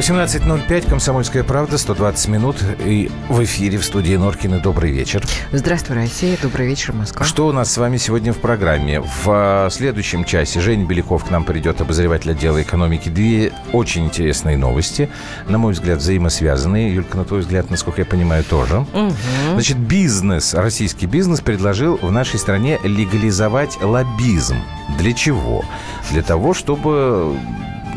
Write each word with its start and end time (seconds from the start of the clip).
18.05, 0.00 0.88
«Комсомольская 0.88 1.44
правда», 1.44 1.76
120 1.76 2.28
минут. 2.28 2.56
И 2.86 3.10
в 3.28 3.44
эфире 3.44 3.76
в 3.76 3.84
студии 3.84 4.14
Норкины. 4.14 4.58
Добрый 4.58 4.92
вечер. 4.92 5.22
Здравствуй, 5.52 5.94
Россия. 5.94 6.38
Добрый 6.42 6.68
вечер, 6.68 6.94
Москва. 6.94 7.26
Что 7.26 7.46
у 7.46 7.52
нас 7.52 7.70
с 7.70 7.76
вами 7.76 7.98
сегодня 7.98 8.32
в 8.32 8.38
программе? 8.38 9.02
В 9.02 9.26
а, 9.26 9.68
следующем 9.70 10.24
часе 10.24 10.58
Женя 10.62 10.86
Беляков 10.86 11.26
к 11.26 11.30
нам 11.30 11.44
придет, 11.44 11.82
обозреватель 11.82 12.30
отдела 12.30 12.62
экономики. 12.62 13.10
Две 13.10 13.52
очень 13.74 14.06
интересные 14.06 14.56
новости. 14.56 15.10
На 15.48 15.58
мой 15.58 15.74
взгляд, 15.74 15.98
взаимосвязанные. 15.98 16.94
Юлька, 16.94 17.18
на 17.18 17.26
твой 17.26 17.40
взгляд, 17.40 17.68
насколько 17.68 18.00
я 18.00 18.06
понимаю, 18.06 18.42
тоже. 18.42 18.78
Угу. 18.94 19.12
Значит, 19.52 19.76
бизнес, 19.76 20.54
российский 20.54 21.04
бизнес 21.04 21.42
предложил 21.42 21.98
в 22.00 22.10
нашей 22.10 22.40
стране 22.40 22.78
легализовать 22.84 23.76
лоббизм. 23.82 24.56
Для 24.98 25.12
чего? 25.12 25.62
Для 26.10 26.22
того, 26.22 26.54
чтобы 26.54 27.36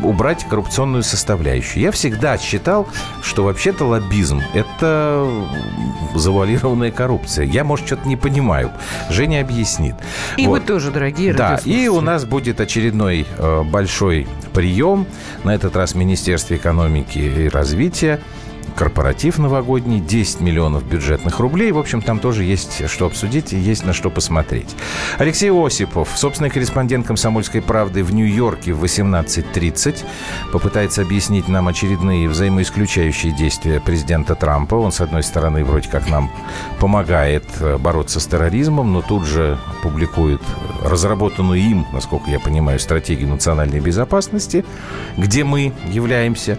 убрать 0.04 0.44
коррупционную 0.44 1.02
составляющую. 1.02 1.82
Я 1.82 1.90
всегда 1.90 2.38
считал, 2.38 2.86
что 3.22 3.44
вообще-то 3.44 3.84
лоббизм– 3.84 4.42
это 4.54 5.26
завуалированная 6.14 6.90
коррупция. 6.90 7.44
Я, 7.44 7.64
может, 7.64 7.86
что-то 7.86 8.06
не 8.08 8.16
понимаю. 8.16 8.70
Женя 9.10 9.40
объяснит. 9.40 9.94
И 10.36 10.46
вот. 10.46 10.60
вы 10.60 10.66
тоже, 10.66 10.90
дорогие 10.90 11.34
Да, 11.34 11.60
и 11.64 11.88
у 11.88 12.00
нас 12.00 12.24
будет 12.24 12.60
очередной 12.60 13.26
э, 13.36 13.62
большой 13.62 14.26
прием. 14.52 15.06
На 15.42 15.54
этот 15.54 15.76
раз 15.76 15.92
в 15.92 15.96
Министерстве 15.96 16.56
экономики 16.56 17.18
и 17.18 17.48
развития 17.48 18.20
корпоратив 18.74 19.38
новогодний, 19.38 20.00
10 20.00 20.40
миллионов 20.40 20.84
бюджетных 20.84 21.40
рублей. 21.40 21.72
В 21.72 21.78
общем, 21.78 22.02
там 22.02 22.18
тоже 22.18 22.44
есть 22.44 22.88
что 22.88 23.06
обсудить 23.06 23.52
и 23.52 23.58
есть 23.58 23.84
на 23.84 23.92
что 23.92 24.10
посмотреть. 24.10 24.74
Алексей 25.18 25.50
Осипов, 25.50 26.08
собственный 26.16 26.50
корреспондент 26.50 27.06
«Комсомольской 27.06 27.62
правды» 27.62 28.02
в 28.02 28.12
Нью-Йорке 28.12 28.72
в 28.72 28.84
18.30, 28.84 30.04
попытается 30.52 31.02
объяснить 31.02 31.48
нам 31.48 31.68
очередные 31.68 32.28
взаимоисключающие 32.28 33.32
действия 33.32 33.80
президента 33.80 34.34
Трампа. 34.34 34.74
Он, 34.74 34.92
с 34.92 35.00
одной 35.00 35.22
стороны, 35.22 35.64
вроде 35.64 35.88
как 35.88 36.08
нам 36.08 36.30
помогает 36.80 37.44
э, 37.60 37.78
бороться 37.78 38.20
с 38.20 38.26
терроризмом, 38.26 38.92
но 38.92 39.02
тут 39.02 39.24
же 39.24 39.58
публикует 39.82 40.40
разработанную 40.82 41.60
им, 41.60 41.86
насколько 41.92 42.30
я 42.30 42.40
понимаю, 42.40 42.78
стратегию 42.78 43.28
национальной 43.28 43.80
безопасности, 43.80 44.64
где 45.16 45.44
мы 45.44 45.72
являемся 45.88 46.58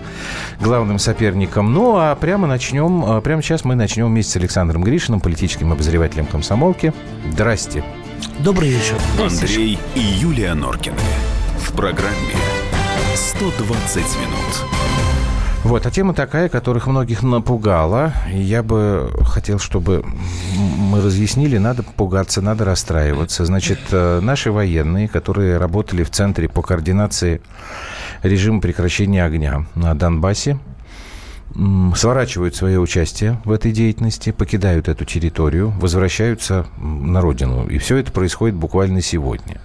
главным 0.60 1.00
соперником. 1.00 1.74
Ну, 1.74 1.98
а 1.98 2.05
а 2.12 2.16
прямо 2.16 2.48
начнем, 2.48 3.04
а, 3.04 3.22
прямо 3.22 3.42
сейчас 3.42 3.66
мы 3.66 3.76
начнем 3.76 4.08
вместе 4.08 4.34
с 4.34 4.36
Александром 4.36 4.84
Гришиным, 4.84 5.20
политическим 5.20 5.72
обозревателем 5.72 6.26
комсомолки. 6.26 6.94
Здрасте. 7.32 7.84
Добрый 8.40 8.70
вечер. 8.70 8.96
Андрей 9.20 9.80
и 9.96 10.00
Юлия 10.00 10.54
Норкины. 10.54 10.98
В 11.60 11.72
программе 11.74 12.36
120 13.16 13.98
минут. 13.98 14.66
Вот, 15.64 15.84
а 15.88 15.90
тема 15.90 16.14
такая, 16.14 16.48
которых 16.48 16.86
многих 16.86 17.24
напугала. 17.24 18.14
я 18.32 18.62
бы 18.62 19.10
хотел, 19.26 19.58
чтобы 19.58 20.06
мы 20.56 21.02
разъяснили, 21.02 21.58
надо 21.58 21.82
пугаться, 21.82 22.40
надо 22.44 22.66
расстраиваться. 22.66 23.46
Значит, 23.46 23.80
э, 23.92 24.20
наши 24.22 24.52
военные, 24.52 25.08
которые 25.08 25.58
работали 25.58 26.04
в 26.04 26.12
Центре 26.12 26.48
по 26.48 26.62
координации 26.62 27.42
режима 28.22 28.62
прекращения 28.62 29.26
огня 29.26 29.66
на 29.74 29.96
Донбассе, 29.96 30.60
сворачивают 31.96 32.56
свое 32.56 32.80
участие 32.80 33.40
в 33.46 33.52
этой 33.52 33.72
деятельности, 33.72 34.32
покидают 34.32 34.90
эту 34.90 35.06
территорию, 35.06 35.72
возвращаются 35.80 36.66
на 36.78 37.22
родину. 37.22 37.68
И 37.68 37.78
все 37.78 37.98
это 37.98 38.12
происходит 38.12 38.56
буквально 38.56 39.02
сегодня. 39.02 39.62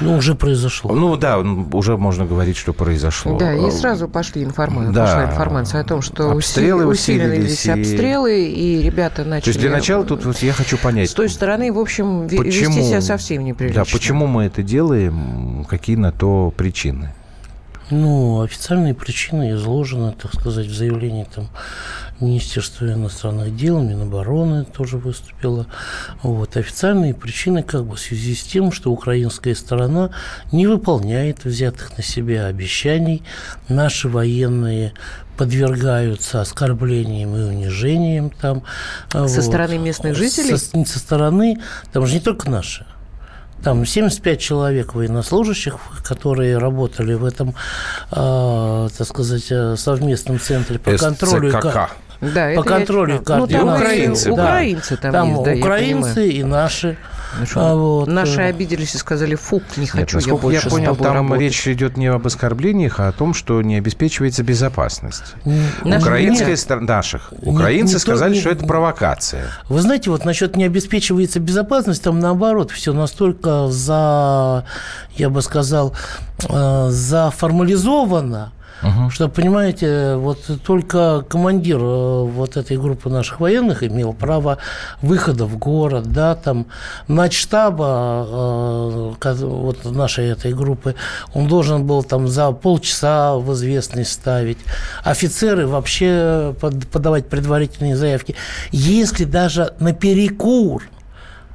Ну, 0.00 0.16
уже 0.16 0.34
произошло. 0.34 0.94
Ну, 0.94 1.16
да, 1.16 1.38
уже 1.38 1.96
можно 1.96 2.24
говорить, 2.24 2.56
что 2.56 2.72
произошло. 2.72 3.38
Да, 3.38 3.54
и 3.54 3.70
сразу 3.70 4.08
пошли 4.08 4.42
информация, 4.42 4.92
да. 4.92 5.04
пошла 5.04 5.24
информация 5.24 5.80
о 5.80 5.84
том, 5.84 6.02
что 6.02 6.30
обстрелы 6.30 6.86
усилились 6.86 7.68
обстрелы, 7.68 8.44
и 8.44 8.82
ребята 8.82 9.24
начали... 9.24 9.44
То 9.44 9.50
есть 9.50 9.60
для 9.60 9.70
начала 9.70 10.04
тут 10.04 10.24
вот 10.24 10.38
я 10.38 10.52
хочу 10.52 10.78
понять... 10.78 11.10
С 11.10 11.14
той 11.14 11.28
стороны, 11.28 11.72
в 11.72 11.78
общем, 11.78 12.28
почему, 12.28 12.42
вести 12.44 12.82
себя 12.82 13.00
совсем 13.00 13.44
неприлично. 13.44 13.84
Да, 13.84 13.90
почему 13.90 14.26
мы 14.26 14.44
это 14.44 14.62
делаем, 14.62 15.66
какие 15.68 15.96
на 15.96 16.12
то 16.12 16.52
причины? 16.56 17.12
Ну, 17.92 18.40
официальные 18.40 18.94
причины 18.94 19.52
изложены, 19.52 20.12
так 20.12 20.32
сказать, 20.32 20.66
в 20.66 20.74
заявлении 20.74 21.26
там 21.34 21.50
Министерства 22.20 22.86
иностранных 22.86 23.54
дел, 23.54 23.82
Минобороны 23.82 24.64
тоже 24.64 24.96
выступила. 24.96 25.66
Вот. 26.22 26.56
Официальные 26.56 27.12
причины 27.12 27.62
как 27.62 27.84
бы 27.84 27.96
в 27.96 28.00
связи 28.00 28.34
с 28.34 28.44
тем, 28.44 28.72
что 28.72 28.90
украинская 28.90 29.54
сторона 29.54 30.10
не 30.52 30.66
выполняет 30.66 31.44
взятых 31.44 31.94
на 31.98 32.02
себя 32.02 32.46
обещаний. 32.46 33.22
Наши 33.68 34.08
военные 34.08 34.94
подвергаются 35.36 36.40
оскорблениям 36.40 37.36
и 37.36 37.40
унижениям 37.40 38.30
там. 38.30 38.62
Со 39.10 39.24
вот. 39.24 39.30
стороны 39.30 39.76
местных 39.76 40.16
жителей? 40.16 40.56
Со, 40.56 40.82
со 40.86 40.98
стороны, 40.98 41.58
там 41.92 42.06
же 42.06 42.14
не 42.14 42.20
только 42.20 42.48
наши. 42.48 42.86
Там 43.62 43.86
75 43.86 44.40
человек 44.40 44.94
военнослужащих, 44.94 45.76
которые 46.04 46.58
работали 46.58 47.14
в 47.14 47.24
этом, 47.24 47.54
э, 48.10 48.88
так 48.96 49.06
сказать, 49.06 49.46
э, 49.50 49.76
совместном 49.76 50.40
центре 50.40 50.78
по 50.78 50.96
контролю. 50.96 51.50
СЦКК. 51.50 51.90
Да, 52.20 52.52
по 52.54 52.62
контролю 52.62 53.20
координации. 53.20 53.58
Ну, 53.58 53.66
там 53.66 53.74
украинцы, 53.76 54.26
да. 54.28 54.32
украинцы 54.32 54.96
там, 54.96 55.12
там 55.12 55.28
есть, 55.30 55.44
да, 55.44 55.52
украинцы 55.52 56.28
и 56.28 56.44
наши. 56.44 56.96
А 57.54 57.74
вот. 57.74 58.08
Наши 58.08 58.40
э, 58.40 58.48
обиделись 58.48 58.94
и 58.94 58.98
сказали, 58.98 59.34
фу, 59.34 59.62
не 59.76 59.86
хочу 59.86 60.18
Нет, 60.18 60.26
я 60.26 60.34
больше 60.34 60.66
я 60.66 60.70
понял, 60.70 60.96
там 60.96 61.14
работать. 61.14 61.40
речь 61.40 61.66
идет 61.68 61.96
не 61.96 62.06
об 62.06 62.26
оскорблениях, 62.26 63.00
а 63.00 63.08
о 63.08 63.12
том, 63.12 63.34
что 63.34 63.62
не 63.62 63.76
обеспечивается 63.76 64.42
безопасность. 64.42 65.34
Наши, 65.84 66.06
Украинская 66.06 66.56
сторона, 66.56 66.86
наших. 66.86 67.32
Украинцы 67.42 67.94
никто, 67.94 68.00
сказали, 68.00 68.34
не, 68.34 68.40
что 68.40 68.50
это 68.50 68.66
провокация. 68.66 69.46
Вы 69.68 69.80
знаете, 69.80 70.10
вот 70.10 70.24
насчет 70.24 70.56
не 70.56 70.64
обеспечивается 70.64 71.40
безопасность, 71.40 72.02
там 72.02 72.20
наоборот, 72.20 72.70
все 72.70 72.92
настолько 72.92 73.68
за, 73.68 74.64
я 75.16 75.30
бы 75.30 75.42
сказал, 75.42 75.94
э, 76.48 76.88
заформализовано, 76.90 78.52
Угу. 78.82 79.10
Что, 79.10 79.28
понимаете, 79.28 80.16
вот 80.16 80.38
только 80.64 81.24
командир 81.28 81.78
э, 81.78 82.22
вот 82.24 82.56
этой 82.56 82.76
группы 82.76 83.08
наших 83.08 83.40
военных 83.40 83.82
имел 83.82 84.12
право 84.12 84.58
выхода 85.00 85.44
в 85.44 85.56
город, 85.56 86.12
да, 86.12 86.34
там, 86.34 86.66
начштаба 87.06 88.26
э, 88.28 89.12
вот 89.44 89.84
нашей 89.84 90.30
этой 90.30 90.52
группы, 90.52 90.94
он 91.32 91.46
должен 91.46 91.86
был 91.86 92.02
там 92.02 92.26
за 92.28 92.50
полчаса 92.52 93.36
в 93.36 93.52
известность 93.52 94.12
ставить. 94.12 94.58
Офицеры 95.04 95.66
вообще 95.66 96.54
подавать 96.92 97.28
предварительные 97.28 97.96
заявки. 97.96 98.34
Если 98.72 99.24
даже 99.24 99.74
на 99.78 99.92
перекур 99.92 100.82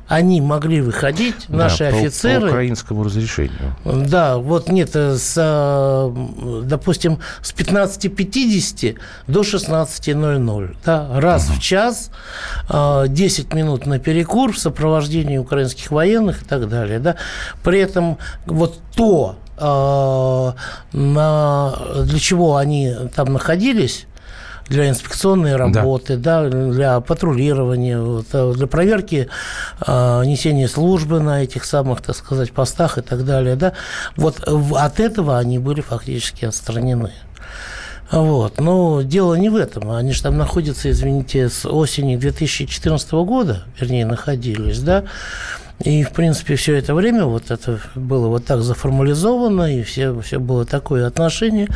они 0.08 0.40
могли 0.42 0.82
выходить, 0.82 1.46
да, 1.50 1.58
наши 1.58 1.90
по, 1.90 1.98
офицеры... 1.98 2.42
По 2.42 2.48
украинскому 2.48 3.04
разрешению. 3.04 3.76
Да, 3.84 4.38
вот 4.38 4.70
нет, 4.70 4.92
э, 4.96 5.18
с, 5.18 5.34
э, 5.38 6.62
допустим, 6.64 7.20
с 7.42 7.54
15.50 7.54 8.98
до 9.28 9.42
16.00. 9.42 10.76
Да, 10.86 11.10
раз 11.20 11.50
угу. 11.50 11.56
в 11.56 11.60
час, 11.60 12.12
10 12.70 12.74
э, 13.54 13.56
минут 13.56 13.86
на 13.86 14.00
перекур 14.00 14.54
в 14.54 14.58
сопровождении 14.58 15.38
украинских 15.38 15.92
военных 15.92 16.44
и 16.44 16.46
так 16.46 16.70
далее. 16.70 17.00
Да. 17.00 17.18
При 17.64 17.80
этом 17.80 18.18
вот 18.46 18.80
то, 18.96 19.36
на, 19.60 20.54
для 20.94 22.20
чего 22.20 22.58
они 22.58 22.94
там 23.16 23.34
находились, 23.34 24.06
для 24.70 24.90
инспекционной 24.90 25.56
работы, 25.56 26.18
да. 26.18 26.50
Да, 26.50 26.50
для 26.50 27.00
патрулирования, 27.00 28.24
э, 28.32 28.54
для 28.56 28.68
проверки 28.68 29.30
э, 29.86 30.24
несения 30.26 30.68
службы 30.68 31.20
на 31.20 31.44
этих 31.44 31.64
самых, 31.64 32.02
так 32.02 32.16
сказать, 32.16 32.52
постах 32.52 32.98
и 32.98 33.02
так 33.02 33.26
далее. 33.26 33.56
Да. 33.56 33.74
Вот 34.16 34.40
от 34.48 35.00
этого 35.00 35.38
они 35.38 35.60
были 35.60 35.82
фактически 35.82 36.46
отстранены. 36.46 37.12
Вот. 38.12 38.60
Но 38.60 39.02
дело 39.02 39.36
не 39.36 39.50
в 39.50 39.56
этом. 39.56 39.92
Они 39.92 40.14
же 40.14 40.24
там 40.24 40.38
находятся, 40.38 40.90
извините, 40.90 41.50
с 41.50 41.68
осени 41.68 42.16
2014 42.16 43.12
года, 43.12 43.64
вернее, 43.80 44.06
находились, 44.06 44.80
да. 44.80 45.04
И, 45.84 46.04
в 46.04 46.12
принципе, 46.12 46.56
все 46.56 46.76
это 46.76 46.96
время 46.96 47.26
вот 47.26 47.52
это 47.52 47.80
было 47.94 48.28
вот 48.28 48.46
так 48.46 48.62
заформализовано, 48.62 49.78
и 49.78 49.84
все, 49.84 50.20
все 50.22 50.40
было 50.40 50.66
такое 50.66 51.06
отношение. 51.06 51.68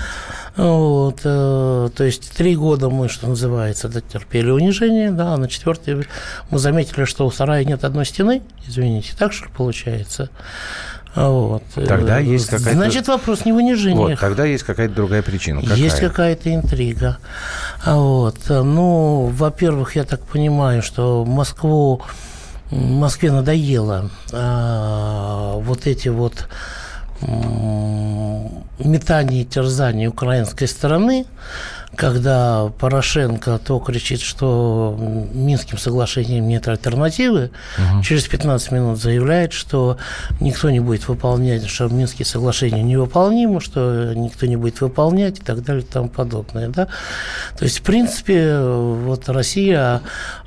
Вот, 0.56 1.22
э, 1.24 1.90
то 1.96 2.04
есть 2.04 2.36
три 2.36 2.56
года 2.56 2.90
мы, 2.90 3.10
что 3.10 3.28
называется, 3.28 3.90
терпели 4.02 4.50
унижение, 4.50 5.12
да, 5.12 5.36
а 5.36 5.38
на 5.38 5.48
четвертый 5.48 6.08
мы 6.50 6.58
заметили, 6.58 7.06
что 7.06 7.28
у 7.28 7.32
сарая 7.32 7.64
нет 7.64 7.84
одной 7.84 8.06
стены, 8.06 8.42
извините, 8.68 9.14
так 9.18 9.34
что 9.34 9.50
получается. 9.50 10.30
Вот. 11.14 11.64
Тогда 11.76 12.20
есть 12.20 12.48
какая-то... 12.48 12.72
Значит, 12.72 13.08
вопрос 13.08 13.46
не 13.46 13.52
в 13.52 13.58
унижении. 13.58 13.98
Вот, 13.98 14.20
тогда 14.20 14.46
есть 14.46 14.64
какая-то 14.64 14.96
другая 14.96 15.22
причина. 15.22 15.62
Какая? 15.62 15.78
Есть 15.78 16.00
какая-то 16.00 16.54
интрига. 16.54 17.18
Вот. 17.86 18.38
Ну, 18.48 19.32
во-первых, 19.34 19.96
я 19.96 20.06
так 20.06 20.22
понимаю, 20.22 20.82
что 20.82 21.26
Москву, 21.26 22.02
Москве 22.72 23.32
надоело 23.32 24.10
а, 24.32 25.58
вот 25.58 25.88
эти 25.88 26.08
вот 26.08 26.48
метание 28.80 29.44
и 29.44 29.46
терзание 29.46 30.08
украинской 30.10 30.66
стороны, 30.66 31.26
когда 31.96 32.72
Порошенко 32.80 33.60
то 33.60 33.78
кричит, 33.80 34.22
что 34.22 34.98
Минским 35.34 35.78
соглашением 35.78 36.48
нет 36.48 36.68
альтернативы, 36.68 37.52
угу. 37.78 38.02
через 38.02 38.28
15 38.28 38.72
минут 38.72 39.00
заявляет, 39.00 39.52
что 39.52 39.98
никто 40.40 40.70
не 40.70 40.80
будет 40.80 41.08
выполнять, 41.08 41.68
что 41.68 41.90
Минские 41.90 42.26
соглашения 42.26 42.82
невыполнимы, 42.82 43.60
что 43.60 44.14
никто 44.16 44.46
не 44.46 44.56
будет 44.56 44.80
выполнять 44.80 45.40
и 45.40 45.42
так 45.44 45.64
далее 45.64 45.84
и 45.84 45.86
тому 45.86 46.08
подобное. 46.08 46.70
Да? 46.70 46.88
То 47.58 47.66
есть, 47.66 47.80
в 47.80 47.84
принципе, 47.84 48.58
вот 48.60 49.28
Россия 49.28 50.02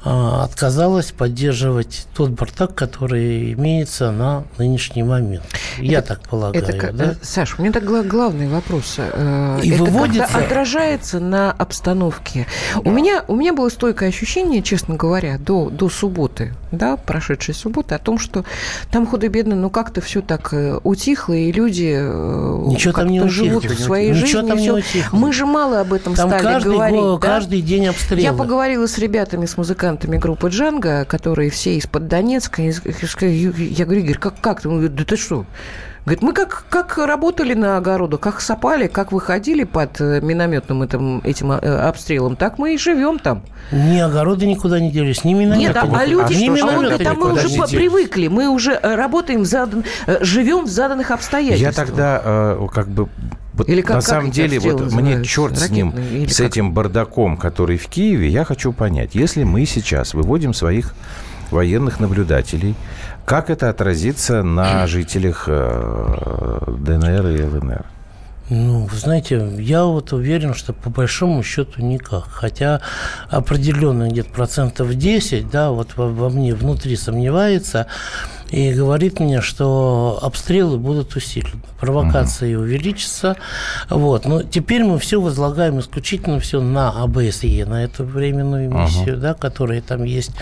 отказалась 0.05 1.13
поддерживать 1.13 2.07
тот 2.15 2.31
бардак, 2.31 2.75
который 2.75 3.55
имеется 3.55 4.11
на 4.11 4.45
нынешний 4.59 5.03
момент. 5.03 5.45
Я 5.79 6.01
это, 6.01 6.09
так 6.09 6.29
полагаю. 6.29 6.63
Это, 6.63 6.93
да? 6.93 7.15
Саш, 7.23 7.59
у 7.59 7.63
меня 7.63 7.73
так 7.73 7.85
главный 7.85 8.47
вопрос. 8.49 8.97
Э, 8.99 9.61
и 9.63 9.71
это 9.71 9.85
выводится... 9.85 10.37
отражается 10.37 11.21
на 11.21 11.53
обстановке. 11.53 12.47
У 12.85 12.91
меня, 12.91 13.25
у 13.29 13.35
меня 13.35 13.55
было 13.55 13.71
стойкое 13.71 14.11
ощущение, 14.11 14.63
честно 14.63 14.97
говоря, 14.97 15.39
до, 15.39 15.71
до 15.71 15.89
субботы, 15.89 16.53
да, 16.71 16.99
прошедшей 16.99 17.55
субботы, 17.55 17.95
о 17.95 17.99
том, 17.99 18.19
что 18.19 18.45
там 18.91 19.07
худо-бедно, 19.07 19.57
ну 19.57 19.71
как-то 19.71 20.03
все 20.03 20.21
так 20.21 20.53
э, 20.53 20.79
утихло, 20.83 21.33
и 21.33 21.51
люди 21.51 21.95
э, 21.97 22.63
Ничего 22.67 22.93
там 22.93 23.09
не 23.09 23.27
живут 23.27 23.65
утихло. 23.65 23.83
своей 23.83 24.11
Ничего 24.11 24.27
жизнью. 24.27 24.49
Там 24.49 24.59
не 24.59 24.71
утихло. 24.71 25.17
Мы 25.17 25.33
же 25.33 25.47
мало 25.47 25.81
об 25.81 25.95
этом 25.95 26.15
там 26.15 26.29
стали 26.29 26.43
каждый 26.43 26.73
говорить. 26.75 27.01
Год, 27.01 27.21
да? 27.21 27.27
Каждый 27.27 27.63
день 27.63 27.87
обстрелы. 27.87 28.21
Я 28.21 28.35
поговорила 28.35 28.87
с 28.87 28.99
ребятами, 28.99 29.47
с 29.47 29.57
музыкантами 29.57 29.94
группы 30.03 30.49
«Джанго», 30.49 31.05
которые 31.05 31.51
все 31.51 31.77
из-под 31.77 32.09
Донецка. 32.09 32.63
Я 32.63 33.85
говорю, 33.85 34.01
Игорь, 34.01 34.19
как, 34.19 34.41
как? 34.41 34.61
Он 34.65 34.73
говорит, 34.73 34.95
да 34.95 35.05
ты 35.05 35.17
что? 35.17 35.47
Говорит, 36.05 36.23
мы 36.23 36.35
как, 36.35 36.67
как 36.69 36.99
работали 36.99 37.55
на 37.55 37.79
огороду, 37.79 38.19
как 38.19 38.43
сопали, 38.43 38.89
как 38.89 39.11
выходили 39.11 39.65
под 39.65 40.03
э, 40.03 40.21
минометным 40.21 40.83
этим, 40.83 41.23
этим 41.25 41.53
э, 41.53 41.57
обстрелом, 41.57 42.37
так 42.37 42.59
мы 42.59 42.75
и 42.75 42.79
живем 42.79 43.19
там. 43.19 43.43
Ни 43.73 44.01
огороды 44.01 44.45
никуда 44.47 44.81
не 44.81 44.91
делись, 44.91 45.25
ни 45.25 45.33
минометы. 45.33 45.61
Нет, 45.61 45.77
а, 45.77 45.89
а 45.91 46.05
люди, 46.05 46.35
а 46.35 46.57
что, 46.57 46.95
а 46.95 46.99
там 46.99 47.19
мы 47.19 47.33
уже 47.33 47.49
привыкли, 47.49 48.29
мы 48.29 48.49
уже 48.49 48.73
э, 48.73 48.95
работаем, 48.95 49.47
задан, 49.47 49.85
живем 50.21 50.67
в 50.67 50.69
заданных 50.69 51.11
обстоятельствах. 51.11 51.75
Я 51.75 51.85
тогда 51.85 52.59
как 52.75 52.89
бы 52.89 53.09
вот 53.55 53.69
Или 53.69 53.83
как, 53.83 53.97
на 53.97 54.01
самом 54.03 54.31
деле, 54.31 54.59
вот 54.59 54.93
мне 54.93 55.25
черт 55.25 55.59
с 55.59 55.71
ним, 55.71 55.95
с 56.29 56.37
как? 56.37 56.47
этим 56.47 56.73
бардаком, 56.73 57.37
который 57.37 57.79
в 57.79 57.87
Киеве, 57.87 58.29
я 58.29 58.45
хочу 58.45 58.73
понять, 58.73 59.15
если 59.15 59.45
мы 59.45 59.65
сейчас 59.65 60.15
выводим 60.15 60.53
своих 60.55 60.95
военных 61.51 62.01
наблюдателей 62.01 62.75
как 63.25 63.51
это 63.51 63.71
отразится 63.71 64.43
на 64.43 64.87
жителях 64.87 65.45
э, 65.47 66.75
ДНР 66.79 67.27
и 67.29 67.43
ЛНР? 67.43 67.85
Ну, 68.51 68.85
вы 68.85 68.97
знаете, 68.99 69.57
я 69.59 69.85
вот 69.85 70.13
уверен, 70.13 70.53
что 70.53 70.75
по 70.75 70.91
большому 70.91 71.43
счету 71.43 71.81
никак. 71.81 72.29
Хотя 72.31 72.83
определенно 73.31 74.11
где-то 74.11 74.29
процентов 74.29 74.95
10, 74.95 75.49
да, 75.49 75.71
вот 75.71 75.97
во, 75.97 76.09
во 76.09 76.29
мне 76.29 76.55
внутри 76.55 76.97
сомневается 76.97 77.87
и 78.51 78.73
говорит 78.73 79.21
мне, 79.21 79.41
что 79.41 80.19
обстрелы 80.23 80.79
будут 80.79 81.17
усилены, 81.17 81.63
провокации 81.81 82.55
угу. 82.55 82.65
увеличатся. 82.65 83.37
Вот. 83.91 84.27
Но 84.27 84.43
теперь 84.43 84.85
мы 84.85 84.99
все 84.99 85.21
возлагаем 85.21 85.81
исключительно 85.81 86.39
все 86.41 86.61
на 86.61 86.91
АБСЕ, 86.91 87.65
на 87.67 87.85
эту 87.85 88.05
временную 88.05 88.71
миссию, 88.71 89.15
угу. 89.15 89.23
да, 89.23 89.35
которая 89.35 89.81
там 89.81 90.05
есть. 90.05 90.33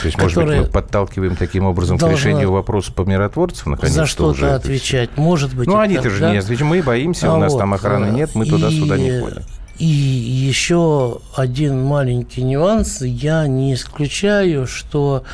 То 0.00 0.06
есть, 0.06 0.18
может 0.18 0.44
быть, 0.44 0.58
мы 0.58 0.64
подталкиваем 0.64 1.36
таким 1.36 1.66
образом 1.66 1.98
к 1.98 2.02
решению 2.08 2.52
вопроса 2.52 2.92
по 2.92 3.02
миротворцам, 3.02 3.72
наконец 3.72 3.94
За 3.94 4.06
что-то 4.06 4.54
отвечать. 4.54 5.16
Может 5.16 5.54
быть. 5.54 5.66
Ну, 5.66 5.78
они-то 5.78 6.08
же 6.08 6.20
да? 6.20 6.32
не 6.32 6.38
отвечают. 6.38 6.70
Мы 6.70 6.82
боимся, 6.82 7.30
а 7.30 7.34
у 7.34 7.38
нас 7.38 7.52
вот, 7.52 7.58
там 7.58 7.74
охраны 7.74 8.06
да. 8.06 8.12
нет, 8.12 8.30
мы 8.34 8.46
туда-сюда 8.46 8.96
не 8.96 9.20
ходим. 9.20 9.42
И 9.80 9.86
еще 9.86 11.20
один 11.34 11.82
маленький 11.82 12.42
нюанс. 12.42 13.00
Я 13.00 13.46
не 13.46 13.72
исключаю, 13.72 14.66
что 14.66 15.24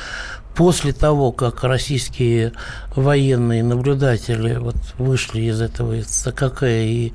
после 0.56 0.92
того, 0.92 1.32
как 1.32 1.62
российские 1.64 2.52
военные 2.94 3.62
наблюдатели 3.62 4.56
вот 4.56 4.76
вышли 4.98 5.42
из 5.42 5.60
этого 5.60 6.02
ЦКК 6.02 6.62
и 6.62 7.12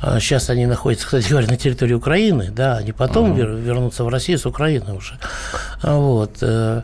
а, 0.00 0.18
сейчас 0.18 0.50
они 0.50 0.66
находятся, 0.66 1.06
кстати 1.06 1.28
говоря, 1.28 1.46
на 1.46 1.56
территории 1.56 1.94
Украины, 1.94 2.50
да, 2.50 2.76
они 2.78 2.90
потом 2.90 3.34
uh-huh. 3.34 3.60
вернутся 3.62 4.02
в 4.02 4.08
Россию 4.08 4.38
с 4.38 4.46
Украины 4.46 4.94
уже. 4.94 5.16
Вот. 5.82 6.38
Э, 6.40 6.82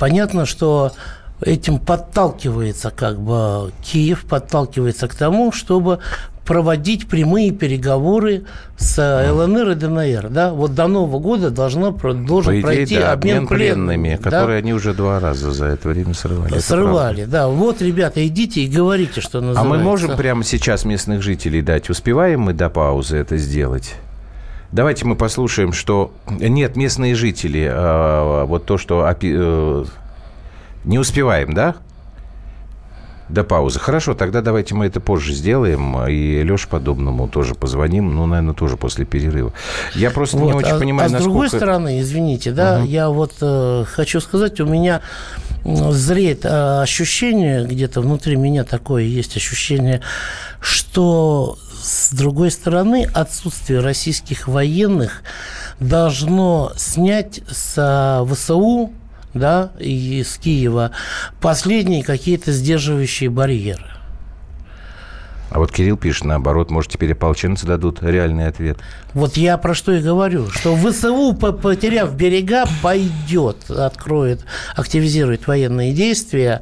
понятно, 0.00 0.46
что 0.46 0.92
этим 1.40 1.78
подталкивается 1.78 2.90
как 2.90 3.20
бы 3.20 3.72
Киев, 3.84 4.24
подталкивается 4.24 5.06
к 5.06 5.14
тому, 5.14 5.52
чтобы 5.52 6.00
проводить 6.48 7.06
прямые 7.08 7.50
переговоры 7.50 8.44
с 8.78 8.96
ЛНР 8.96 9.72
и 9.72 9.74
ДНР. 9.74 10.30
Да? 10.30 10.50
Вот 10.50 10.74
до 10.74 10.86
Нового 10.86 11.20
года 11.20 11.50
должно, 11.50 11.90
должен 11.90 12.54
По 12.54 12.56
идее, 12.56 12.62
пройти 12.62 12.98
да, 12.98 13.12
обмен, 13.12 13.36
обмен 13.36 13.48
пленными, 13.48 14.06
пленными, 14.06 14.16
которые 14.16 14.62
да? 14.62 14.64
они 14.64 14.72
уже 14.72 14.94
два 14.94 15.20
раза 15.20 15.52
за 15.52 15.66
это 15.66 15.90
время 15.90 16.14
срывали. 16.14 16.58
Срывали, 16.58 17.26
да. 17.26 17.48
Вот, 17.48 17.82
ребята, 17.82 18.26
идите 18.26 18.62
и 18.62 18.66
говорите, 18.66 19.20
что 19.20 19.42
называется. 19.42 19.60
А 19.60 19.76
мы 19.76 19.84
можем 19.84 20.16
прямо 20.16 20.42
сейчас 20.42 20.86
местных 20.86 21.20
жителей 21.20 21.60
дать? 21.60 21.90
Успеваем 21.90 22.40
мы 22.40 22.54
до 22.54 22.70
паузы 22.70 23.18
это 23.18 23.36
сделать? 23.36 23.96
Давайте 24.72 25.04
мы 25.04 25.16
послушаем, 25.16 25.74
что... 25.74 26.12
Нет, 26.30 26.76
местные 26.76 27.14
жители, 27.14 27.68
а, 27.70 28.46
вот 28.46 28.64
то, 28.64 28.78
что... 28.78 29.06
Э, 29.20 29.84
не 30.84 30.98
успеваем, 30.98 31.52
да? 31.52 31.76
До 33.28 33.44
паузы. 33.44 33.78
Хорошо, 33.78 34.14
тогда 34.14 34.40
давайте 34.40 34.74
мы 34.74 34.86
это 34.86 35.00
позже 35.00 35.32
сделаем. 35.32 36.02
И 36.08 36.42
Леше 36.42 36.68
подобному 36.68 37.28
тоже 37.28 37.54
позвоним. 37.54 38.14
Ну, 38.14 38.26
наверное, 38.26 38.54
тоже 38.54 38.76
после 38.76 39.04
перерыва. 39.04 39.52
Я 39.94 40.10
просто 40.10 40.38
вот, 40.38 40.46
не 40.46 40.52
очень 40.54 40.70
а, 40.70 40.78
понимаю, 40.78 41.08
а 41.08 41.12
насколько... 41.12 41.20
с 41.20 41.24
другой 41.24 41.48
стороны, 41.48 42.00
извините, 42.00 42.52
да, 42.52 42.78
угу. 42.78 42.86
я 42.86 43.10
вот 43.10 43.34
э, 43.40 43.84
хочу 43.86 44.20
сказать, 44.20 44.60
у 44.60 44.66
меня 44.66 45.02
зреет 45.64 46.44
э, 46.44 46.82
ощущение, 46.82 47.66
где-то 47.66 48.00
внутри 48.00 48.36
меня 48.36 48.64
такое 48.64 49.02
есть 49.02 49.36
ощущение, 49.36 50.00
что 50.60 51.58
с 51.80 52.12
другой 52.12 52.50
стороны, 52.50 53.08
отсутствие 53.12 53.80
российских 53.80 54.48
военных 54.48 55.22
должно 55.80 56.72
снять 56.76 57.40
с 57.48 58.26
ВСУ 58.30 58.92
да, 59.34 59.72
из 59.78 60.36
Киева, 60.38 60.92
последние 61.40 62.02
какие-то 62.02 62.52
сдерживающие 62.52 63.30
барьеры. 63.30 63.84
А 65.50 65.58
вот 65.58 65.72
Кирилл 65.72 65.96
пишет, 65.96 66.24
наоборот, 66.24 66.70
может, 66.70 66.92
теперь 66.92 67.12
ополченцы 67.12 67.66
дадут 67.66 68.02
реальный 68.02 68.48
ответ. 68.48 68.78
Вот 69.14 69.38
я 69.38 69.56
про 69.56 69.74
что 69.74 69.92
и 69.92 70.02
говорю, 70.02 70.50
что 70.50 70.76
ВСУ, 70.76 71.32
потеряв 71.34 72.14
берега, 72.14 72.64
пойдет, 72.82 73.70
откроет, 73.70 74.44
активизирует 74.76 75.46
военные 75.46 75.94
действия, 75.94 76.60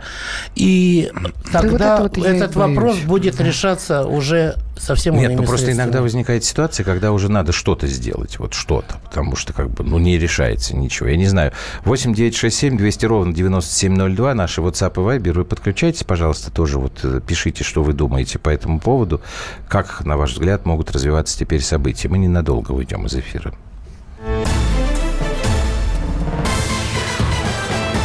и 0.54 1.10
тогда 1.50 2.02
вот 2.02 2.16
вот 2.16 2.26
этот 2.26 2.54
вопрос 2.54 2.98
будет 2.98 3.40
решаться 3.40 4.04
уже 4.04 4.54
совсем 4.78 5.16
Нет, 5.16 5.32
ну 5.32 5.38
просто 5.38 5.66
средствами. 5.66 5.84
иногда 5.84 6.02
возникает 6.02 6.44
ситуация, 6.44 6.84
когда 6.84 7.12
уже 7.12 7.30
надо 7.30 7.52
что-то 7.52 7.86
сделать, 7.86 8.38
вот 8.38 8.54
что-то, 8.54 8.98
потому 9.04 9.36
что 9.36 9.52
как 9.52 9.70
бы, 9.70 9.84
ну, 9.84 9.98
не 9.98 10.18
решается 10.18 10.76
ничего. 10.76 11.08
Я 11.08 11.16
не 11.16 11.26
знаю. 11.26 11.52
8 11.84 12.14
9 12.14 12.36
6 12.36 12.56
7 12.56 12.76
200 12.76 13.06
ровно 13.06 13.34
9702, 13.34 14.34
наши 14.34 14.60
WhatsApp 14.60 14.92
и 14.94 15.18
Viber. 15.18 15.32
Вы 15.32 15.44
подключайтесь, 15.44 16.04
пожалуйста, 16.04 16.50
тоже 16.50 16.78
вот 16.78 17.00
э, 17.02 17.20
пишите, 17.26 17.64
что 17.64 17.82
вы 17.82 17.92
думаете 17.92 18.38
по 18.38 18.50
этому 18.50 18.80
поводу. 18.80 19.20
Как, 19.68 20.04
на 20.04 20.16
ваш 20.16 20.32
взгляд, 20.32 20.66
могут 20.66 20.90
развиваться 20.90 21.38
теперь 21.38 21.62
события? 21.62 22.08
Мы 22.08 22.18
ненадолго 22.18 22.72
уйдем 22.72 23.06
из 23.06 23.14
эфира. 23.14 23.54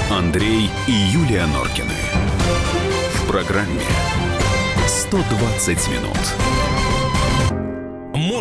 Андрей 0.09 0.69
и 0.87 0.91
Юлия 0.91 1.45
Норкины. 1.47 1.93
В 3.15 3.27
программе 3.27 3.81
120 4.87 5.87
минут 5.89 6.50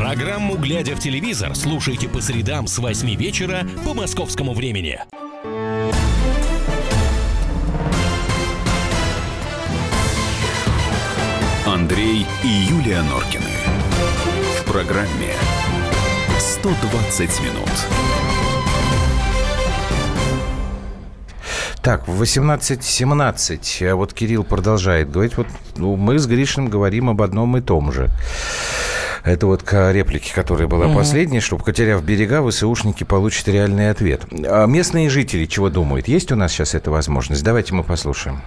Программу 0.00 0.56
«Глядя 0.56 0.96
в 0.96 0.98
телевизор» 0.98 1.54
слушайте 1.54 2.08
по 2.08 2.22
средам 2.22 2.66
с 2.66 2.78
8 2.78 3.16
вечера 3.16 3.66
по 3.84 3.92
московскому 3.92 4.54
времени. 4.54 4.98
Андрей 11.66 12.26
и 12.42 12.48
Юлия 12.48 13.02
Норкины. 13.02 13.44
В 14.58 14.64
программе 14.64 15.34
120 16.38 17.40
минут. 17.42 17.68
Так, 21.82 22.08
в 22.08 22.22
18.17 22.22 23.90
а 23.90 23.96
вот 23.96 24.14
Кирилл 24.14 24.44
продолжает 24.44 25.10
говорить, 25.10 25.36
вот 25.36 25.46
ну, 25.76 25.96
мы 25.96 26.18
с 26.18 26.26
Гришиным 26.26 26.70
говорим 26.70 27.10
об 27.10 27.20
одном 27.20 27.58
и 27.58 27.60
том 27.60 27.92
же. 27.92 28.10
Это 29.24 29.46
вот 29.46 29.62
к 29.62 29.92
реплике, 29.92 30.32
которая 30.34 30.66
была 30.66 30.86
угу. 30.86 30.96
последней, 30.96 31.40
чтобы, 31.40 31.64
потеряв 31.64 32.02
берега, 32.02 32.48
ВСУшники 32.48 33.04
получат 33.04 33.48
реальный 33.48 33.90
ответ. 33.90 34.22
А 34.44 34.66
местные 34.66 35.08
жители 35.10 35.46
чего 35.46 35.70
думают? 35.70 36.08
Есть 36.08 36.32
у 36.32 36.36
нас 36.36 36.52
сейчас 36.52 36.74
эта 36.74 36.90
возможность? 36.90 37.44
Давайте 37.44 37.74
мы 37.74 37.82
послушаем. 37.84 38.40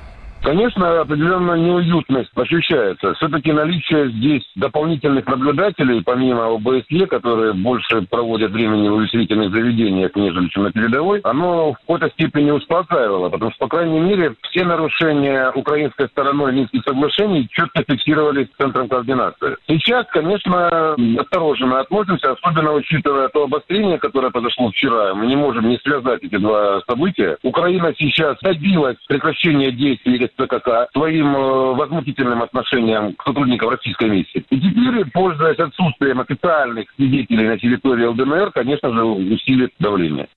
Конечно, 0.43 0.99
определенная 0.99 1.57
неуютность 1.57 2.29
ощущается. 2.35 3.13
Все-таки 3.13 3.53
наличие 3.53 4.09
здесь 4.09 4.43
дополнительных 4.55 5.25
наблюдателей, 5.25 6.03
помимо 6.03 6.53
ОБСЕ, 6.55 7.07
которые 7.07 7.53
больше 7.53 8.01
проводят 8.01 8.51
времени 8.51 8.89
в 8.89 8.95
увеселительных 8.95 9.51
заведениях, 9.53 10.11
нежели 10.15 10.49
чем 10.49 10.63
на 10.63 10.71
передовой, 10.73 11.21
оно 11.21 11.71
в 11.71 11.77
какой-то 11.79 12.09
степени 12.09 12.51
успокаивало, 12.51 13.29
потому 13.29 13.51
что, 13.51 13.59
по 13.59 13.77
крайней 13.77 14.01
мере, 14.01 14.35
все 14.41 14.65
нарушения 14.65 15.49
украинской 15.55 16.09
стороной 16.09 16.51
Минских 16.51 16.83
соглашений 16.85 17.47
четко 17.49 17.81
фиксировались 17.87 18.47
Центром 18.57 18.89
координации. 18.89 19.55
Сейчас, 19.67 20.05
конечно, 20.07 20.95
осторожно 21.19 21.79
относимся, 21.79 22.33
особенно 22.33 22.73
учитывая 22.73 23.29
то 23.29 23.45
обострение, 23.45 23.97
которое 23.97 24.29
произошло 24.29 24.69
вчера. 24.71 25.13
Мы 25.15 25.27
не 25.27 25.37
можем 25.37 25.69
не 25.69 25.77
связать 25.77 26.21
эти 26.21 26.35
два 26.35 26.81
события. 26.81 27.37
Украина 27.43 27.93
сейчас 27.97 28.37
добилась 28.41 28.97
прекращения 29.07 29.71
действий 29.71 30.17
ЦКК 30.37 30.89
своим 30.93 31.35
э, 31.35 31.73
возмутительным 31.73 32.41
отношением 32.41 33.13
к 33.13 33.23
сотрудникам 33.23 33.69
российской 33.69 34.09
миссии. 34.09 34.45
И 34.49 34.59
теперь, 34.59 35.05
пользуясь 35.11 35.59
отсутствием 35.59 36.19
официальных 36.19 36.89
свидетелей 36.95 37.47
на 37.47 37.57
территории 37.57 38.05
ЛДНР, 38.05 38.51
конечно 38.51 38.93
же, 38.93 39.03
усилит 39.03 39.71
давление. 39.79 40.27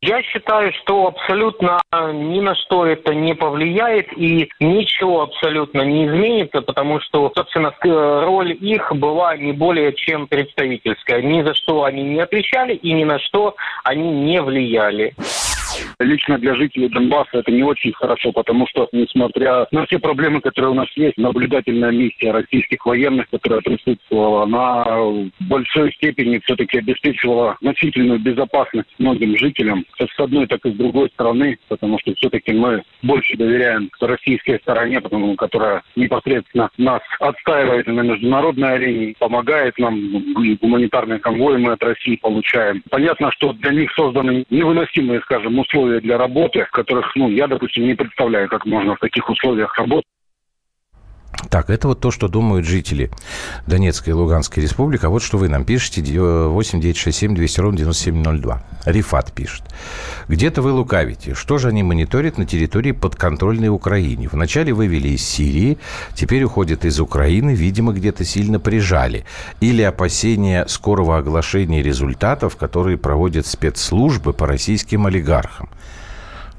Я 0.00 0.22
считаю, 0.22 0.72
что 0.82 1.06
абсолютно 1.06 1.80
ни 2.12 2.40
на 2.40 2.54
что 2.56 2.86
это 2.86 3.14
не 3.14 3.34
повлияет 3.34 4.12
и 4.16 4.48
ничего 4.58 5.22
абсолютно 5.22 5.82
не 5.82 6.06
изменится, 6.06 6.60
потому 6.60 7.00
что, 7.00 7.32
собственно, 7.34 7.72
роль 7.82 8.52
их 8.52 8.92
была 8.96 9.36
не 9.36 9.52
более 9.52 9.92
чем 9.94 10.26
представительская. 10.26 11.22
Ни 11.22 11.42
за 11.42 11.54
что 11.54 11.84
они 11.84 12.02
не 12.02 12.20
отвечали 12.20 12.74
и 12.74 12.92
ни 12.92 13.04
на 13.04 13.18
что 13.20 13.54
они 13.84 14.10
не 14.10 14.42
влияли. 14.42 15.14
Лично 16.02 16.38
для 16.38 16.54
жителей 16.54 16.88
Донбасса 16.88 17.38
это 17.38 17.50
не 17.50 17.62
очень 17.62 17.92
хорошо, 17.92 18.32
потому 18.32 18.66
что, 18.66 18.88
несмотря 18.92 19.66
на 19.70 19.86
все 19.86 19.98
проблемы, 19.98 20.40
которые 20.40 20.72
у 20.72 20.74
нас 20.74 20.88
есть, 20.96 21.16
наблюдательная 21.16 21.90
миссия 21.90 22.32
российских 22.32 22.84
военных, 22.84 23.28
которая 23.30 23.60
присутствовала, 23.60 24.44
она 24.44 24.84
в 24.84 25.30
большой 25.40 25.92
степени 25.92 26.40
все-таки 26.44 26.78
обеспечивала 26.78 27.56
значительную 27.60 28.18
безопасность 28.18 28.88
многим 28.98 29.36
жителям, 29.36 29.84
как 29.98 30.10
с 30.10 30.20
одной, 30.20 30.46
так 30.46 30.64
и 30.66 30.70
с 30.70 30.74
другой 30.74 31.08
стороны, 31.10 31.58
потому 31.68 31.98
что 32.00 32.14
все-таки 32.14 32.52
мы 32.52 32.82
больше 33.02 33.36
доверяем 33.36 33.90
российской 34.00 34.58
стороне, 34.60 35.00
потому, 35.00 35.34
которая 35.36 35.82
непосредственно 35.96 36.70
нас 36.78 37.00
отстаивает 37.20 37.86
на 37.86 38.00
международной 38.00 38.74
арене, 38.74 39.14
помогает 39.18 39.78
нам, 39.78 39.98
гуманитарные 40.60 41.18
конвои 41.18 41.56
мы 41.56 41.72
от 41.72 41.82
России 41.82 42.16
получаем. 42.16 42.82
Понятно, 42.90 43.30
что 43.32 43.52
для 43.54 43.72
них 43.72 43.92
созданы 43.94 44.44
невыносимые, 44.50 45.20
скажем, 45.20 45.58
условия 45.58 45.91
для 46.00 46.18
работы, 46.18 46.66
которых, 46.72 47.14
ну, 47.16 47.28
я, 47.28 47.46
допустим, 47.46 47.84
не 47.84 47.94
представляю, 47.94 48.48
как 48.48 48.66
можно 48.66 48.96
в 48.96 49.00
таких 49.00 49.28
условиях 49.28 49.76
работать. 49.76 50.06
Так, 51.50 51.70
это 51.70 51.88
вот 51.88 52.00
то, 52.00 52.10
что 52.10 52.28
думают 52.28 52.66
жители 52.66 53.10
Донецкой 53.66 54.12
и 54.12 54.14
Луганской 54.14 54.62
республики. 54.62 55.04
А 55.04 55.08
вот 55.08 55.22
что 55.22 55.38
вы 55.38 55.48
нам 55.48 55.64
пишете. 55.64 56.02
8 56.02 56.80
9 56.80 56.96
6 56.96 57.18
7 57.18 57.34
200 57.34 57.60
ровно 57.60 57.78
9702. 57.78 58.62
Рифат 58.84 59.32
пишет. 59.32 59.62
Где-то 60.28 60.62
вы 60.62 60.72
лукавите. 60.72 61.34
Что 61.34 61.58
же 61.58 61.68
они 61.68 61.82
мониторят 61.82 62.38
на 62.38 62.46
территории 62.46 62.92
подконтрольной 62.92 63.68
Украине? 63.68 64.28
Вначале 64.30 64.72
вывели 64.72 65.08
из 65.08 65.22
Сирии, 65.22 65.78
теперь 66.14 66.44
уходят 66.44 66.84
из 66.84 66.98
Украины, 66.98 67.54
видимо, 67.54 67.92
где-то 67.92 68.24
сильно 68.24 68.58
прижали. 68.58 69.24
Или 69.60 69.82
опасения 69.82 70.66
скорого 70.66 71.18
оглашения 71.18 71.82
результатов, 71.82 72.56
которые 72.56 72.96
проводят 72.96 73.46
спецслужбы 73.46 74.32
по 74.32 74.46
российским 74.46 75.06
олигархам. 75.06 75.68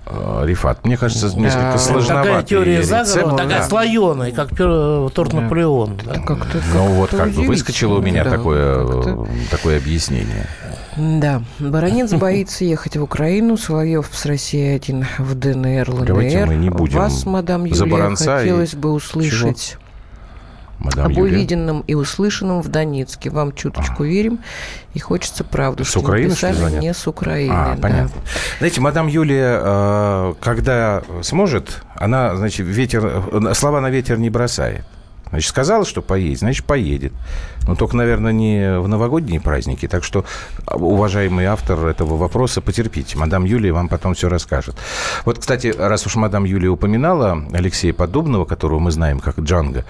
Э, 0.05 0.43
Рифат. 0.45 0.83
Мне 0.85 0.97
кажется, 0.97 1.27
несколько 1.37 1.73
да. 1.73 1.77
сложновато. 1.77 2.27
Такая 2.27 2.43
теория 2.43 2.83
заговора, 2.83 3.37
такая 3.37 3.59
да. 3.59 3.67
слоеная, 3.67 4.31
как 4.31 4.55
торт 4.55 5.31
да. 5.31 5.41
Наполеон. 5.41 5.99
Да? 6.03 6.13
Как-то, 6.19 6.61
ну 6.73 6.85
вот 6.93 7.11
как 7.11 7.31
бы 7.31 7.43
выскочило 7.43 7.99
у 7.99 8.01
меня 8.01 8.23
да, 8.23 8.31
такое, 8.31 8.85
такое 9.49 9.77
объяснение. 9.77 10.47
Да, 10.97 11.41
Баранец 11.59 12.11
боится 12.13 12.65
ехать 12.65 12.97
в 12.97 13.03
Украину, 13.03 13.57
Соловьев 13.57 14.09
с 14.11 14.25
Россией 14.25 14.75
один 14.75 15.05
в 15.17 15.35
ДНР, 15.35 15.89
ЛНР. 15.89 16.05
Давайте 16.05 16.45
мы 16.45 16.55
не 16.55 16.69
будем 16.69 16.99
Вас, 16.99 17.25
мадам 17.25 17.65
Юлия, 17.65 18.15
хотелось 18.15 18.73
и... 18.73 18.77
бы 18.77 18.91
услышать... 18.91 19.69
Чего? 19.71 19.82
Мадам 20.79 21.05
об 21.05 21.11
Юлия. 21.11 21.37
увиденном 21.37 21.81
и 21.81 21.93
услышанном 21.93 22.61
в 22.61 22.67
Донецке. 22.67 23.29
Вам 23.29 23.53
чуточку 23.53 24.03
а. 24.03 24.05
верим 24.05 24.39
и 24.93 24.99
хочется 24.99 25.43
правду, 25.43 25.85
с 25.85 25.89
что 25.89 25.99
Украины, 25.99 26.35
что 26.35 26.53
звонят? 26.53 26.81
не 26.81 26.93
с 26.93 27.07
Украины. 27.07 27.53
А, 27.53 27.75
да. 27.75 27.81
понятно. 27.81 28.21
Знаете, 28.57 28.81
мадам 28.81 29.07
Юлия, 29.07 29.59
э, 29.61 30.33
когда 30.41 31.03
сможет, 31.21 31.81
она, 31.95 32.35
значит, 32.35 32.67
ветер, 32.67 33.05
э, 33.31 33.53
слова 33.53 33.81
на 33.81 33.89
ветер 33.89 34.17
не 34.17 34.29
бросает. 34.29 34.83
Значит, 35.33 35.49
сказала, 35.49 35.83
что 35.83 36.03
поедет, 36.03 36.39
значит, 36.39 36.63
поедет. 36.63 37.11
Но 37.67 37.73
только, 37.73 37.97
наверное, 37.97 38.31
не 38.31 38.79
в 38.79 38.87
новогодние 38.87 39.41
праздники. 39.41 39.87
Так 39.87 40.03
что, 40.03 40.25
уважаемый 40.67 41.45
автор 41.45 41.87
этого 41.87 42.17
вопроса, 42.17 42.61
потерпите. 42.61 43.17
Мадам 43.17 43.43
Юлия 43.43 43.73
вам 43.73 43.87
потом 43.87 44.13
все 44.13 44.29
расскажет. 44.29 44.75
Вот, 45.25 45.39
кстати, 45.39 45.73
раз 45.75 46.05
уж 46.05 46.17
мадам 46.17 46.43
Юлия 46.43 46.69
упоминала 46.69 47.43
Алексея 47.51 47.93
Подобного, 47.93 48.45
которого 48.45 48.77
мы 48.77 48.91
знаем 48.91 49.19
как 49.19 49.39
Джанго, 49.39 49.85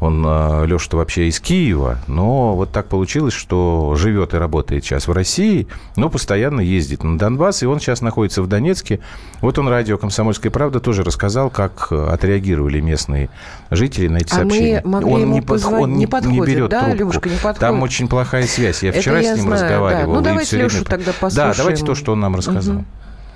он, 0.00 0.24
э, 0.24 0.66
Леша-то 0.66 0.96
вообще 0.96 1.28
из 1.28 1.40
Киева, 1.40 1.98
но 2.06 2.54
вот 2.54 2.70
так 2.70 2.86
получилось, 2.86 3.34
что 3.34 3.94
живет 3.96 4.34
и 4.34 4.36
работает 4.36 4.84
сейчас 4.84 5.08
в 5.08 5.12
России, 5.12 5.66
но 5.96 6.08
постоянно 6.08 6.60
ездит 6.60 7.02
на 7.02 7.18
Донбасс, 7.18 7.62
и 7.62 7.66
он 7.66 7.80
сейчас 7.80 8.00
находится 8.00 8.42
в 8.42 8.46
Донецке. 8.46 9.00
Вот 9.40 9.58
он 9.58 9.68
радио 9.68 9.98
«Комсомольская 9.98 10.52
правда» 10.52 10.80
тоже 10.80 11.02
рассказал, 11.02 11.50
как 11.50 11.88
э, 11.90 12.08
отреагировали 12.10 12.80
местные 12.80 13.28
жители 13.70 14.08
на 14.08 14.18
эти 14.18 14.32
а 14.32 14.36
сообщения. 14.36 14.82
Мы 14.84 14.90
могли 14.90 15.12
он 15.12 15.20
ему 15.22 15.34
не, 15.34 15.42
позвонить, 15.42 15.82
он 15.82 15.94
не, 15.96 16.06
подходит, 16.06 16.40
не 16.40 16.46
берет 16.46 16.70
да, 16.70 16.80
трубку. 16.80 16.98
Левушка, 16.98 17.28
не 17.28 17.36
подходит. 17.36 17.60
Там 17.60 17.82
очень 17.82 18.08
плохая 18.08 18.46
связь. 18.46 18.82
Я 18.82 18.92
вчера 18.92 19.20
Это 19.20 19.34
с 19.34 19.36
ним 19.36 19.46
знаю, 19.46 19.62
разговаривал. 19.62 20.12
Да. 20.12 20.18
Ну, 20.18 20.24
давайте 20.24 20.56
Лешу 20.56 20.76
время... 20.76 20.84
тогда 20.84 21.12
послушаем. 21.12 21.50
Да, 21.50 21.56
давайте 21.56 21.84
то, 21.84 21.94
что 21.94 22.12
он 22.12 22.20
нам 22.20 22.36
рассказал. 22.36 22.76
Угу. 22.76 22.84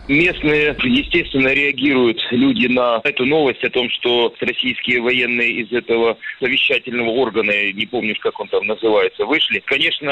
Местные, 0.09 0.77
естественно, 0.83 1.49
реагируют 1.49 2.21
люди 2.33 2.67
на 2.67 3.01
эту 3.05 3.25
новость 3.25 3.63
о 3.63 3.71
том, 3.71 3.89
что 3.91 4.35
российские 4.41 5.01
военные 5.01 5.51
из 5.63 5.73
этого 5.73 6.19
совещательного 6.41 7.11
органа, 7.11 7.73
не 7.73 7.87
помню, 7.87 8.17
как 8.19 8.41
он 8.41 8.49
там 8.49 8.67
называется, 8.67 9.25
вышли. 9.25 9.63
Конечно, 9.65 10.11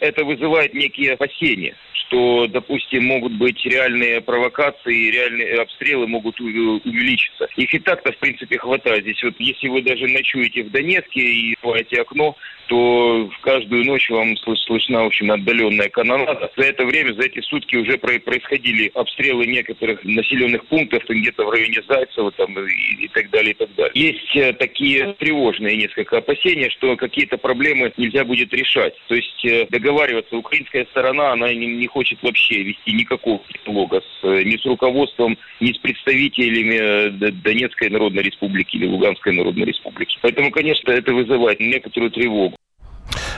это 0.00 0.24
вызывает 0.24 0.72
некие 0.74 1.14
опасения 1.14 1.74
что, 2.06 2.46
допустим, 2.46 3.04
могут 3.04 3.32
быть 3.32 3.64
реальные 3.64 4.20
провокации, 4.20 5.10
реальные 5.10 5.60
обстрелы 5.60 6.06
могут 6.06 6.38
увеличиться. 6.40 7.48
Их 7.56 7.72
и 7.72 7.78
так-то, 7.78 8.12
в 8.12 8.18
принципе, 8.18 8.58
хватает. 8.58 9.02
Здесь 9.02 9.22
вот, 9.22 9.34
если 9.38 9.68
вы 9.68 9.82
даже 9.82 10.06
ночуете 10.06 10.64
в 10.64 10.70
Донецке 10.70 11.20
и 11.20 11.54
открываете 11.54 12.02
окно, 12.02 12.36
то 12.66 13.28
в 13.28 13.40
каждую 13.40 13.84
ночь 13.84 14.08
вам 14.10 14.36
слышна, 14.36 15.02
в 15.02 15.06
общем, 15.06 15.30
отдаленная 15.30 15.88
канонада. 15.88 16.50
За 16.56 16.64
это 16.64 16.84
время, 16.84 17.12
за 17.14 17.22
эти 17.22 17.40
сутки 17.40 17.76
уже 17.76 17.98
происходили 17.98 18.90
обстрелы 18.94 19.23
некоторых 19.32 20.04
населенных 20.04 20.64
пунктов, 20.66 21.02
где-то 21.08 21.44
в 21.44 21.50
районе 21.50 21.82
Зайцева 21.88 22.30
там, 22.32 22.58
и, 22.58 23.04
и 23.04 23.08
так 23.08 23.30
далее, 23.30 23.52
и 23.52 23.54
так 23.54 23.74
далее. 23.74 23.92
Есть 23.94 24.36
э, 24.36 24.52
такие 24.52 25.14
тревожные 25.14 25.76
несколько 25.76 26.18
опасения, 26.18 26.70
что 26.70 26.96
какие-то 26.96 27.38
проблемы 27.38 27.92
нельзя 27.96 28.24
будет 28.24 28.52
решать. 28.52 28.94
То 29.08 29.14
есть 29.14 29.44
э, 29.44 29.66
договариваться, 29.70 30.36
украинская 30.36 30.86
сторона, 30.86 31.32
она 31.32 31.52
не, 31.52 31.66
не 31.66 31.86
хочет 31.86 32.22
вообще 32.22 32.62
вести 32.62 32.92
никакого 32.92 33.40
диалога 33.64 34.00
с, 34.00 34.24
э, 34.24 34.42
ни 34.44 34.56
с 34.56 34.64
руководством, 34.64 35.38
ни 35.60 35.72
с 35.72 35.78
представителями 35.78 37.08
Донецкой 37.42 37.90
Народной 37.90 38.22
Республики 38.22 38.76
или 38.76 38.86
Луганской 38.86 39.32
Народной 39.32 39.66
Республики. 39.66 40.18
Поэтому, 40.22 40.50
конечно, 40.50 40.90
это 40.90 41.12
вызывает 41.12 41.60
некоторую 41.60 42.10
тревогу. 42.10 42.56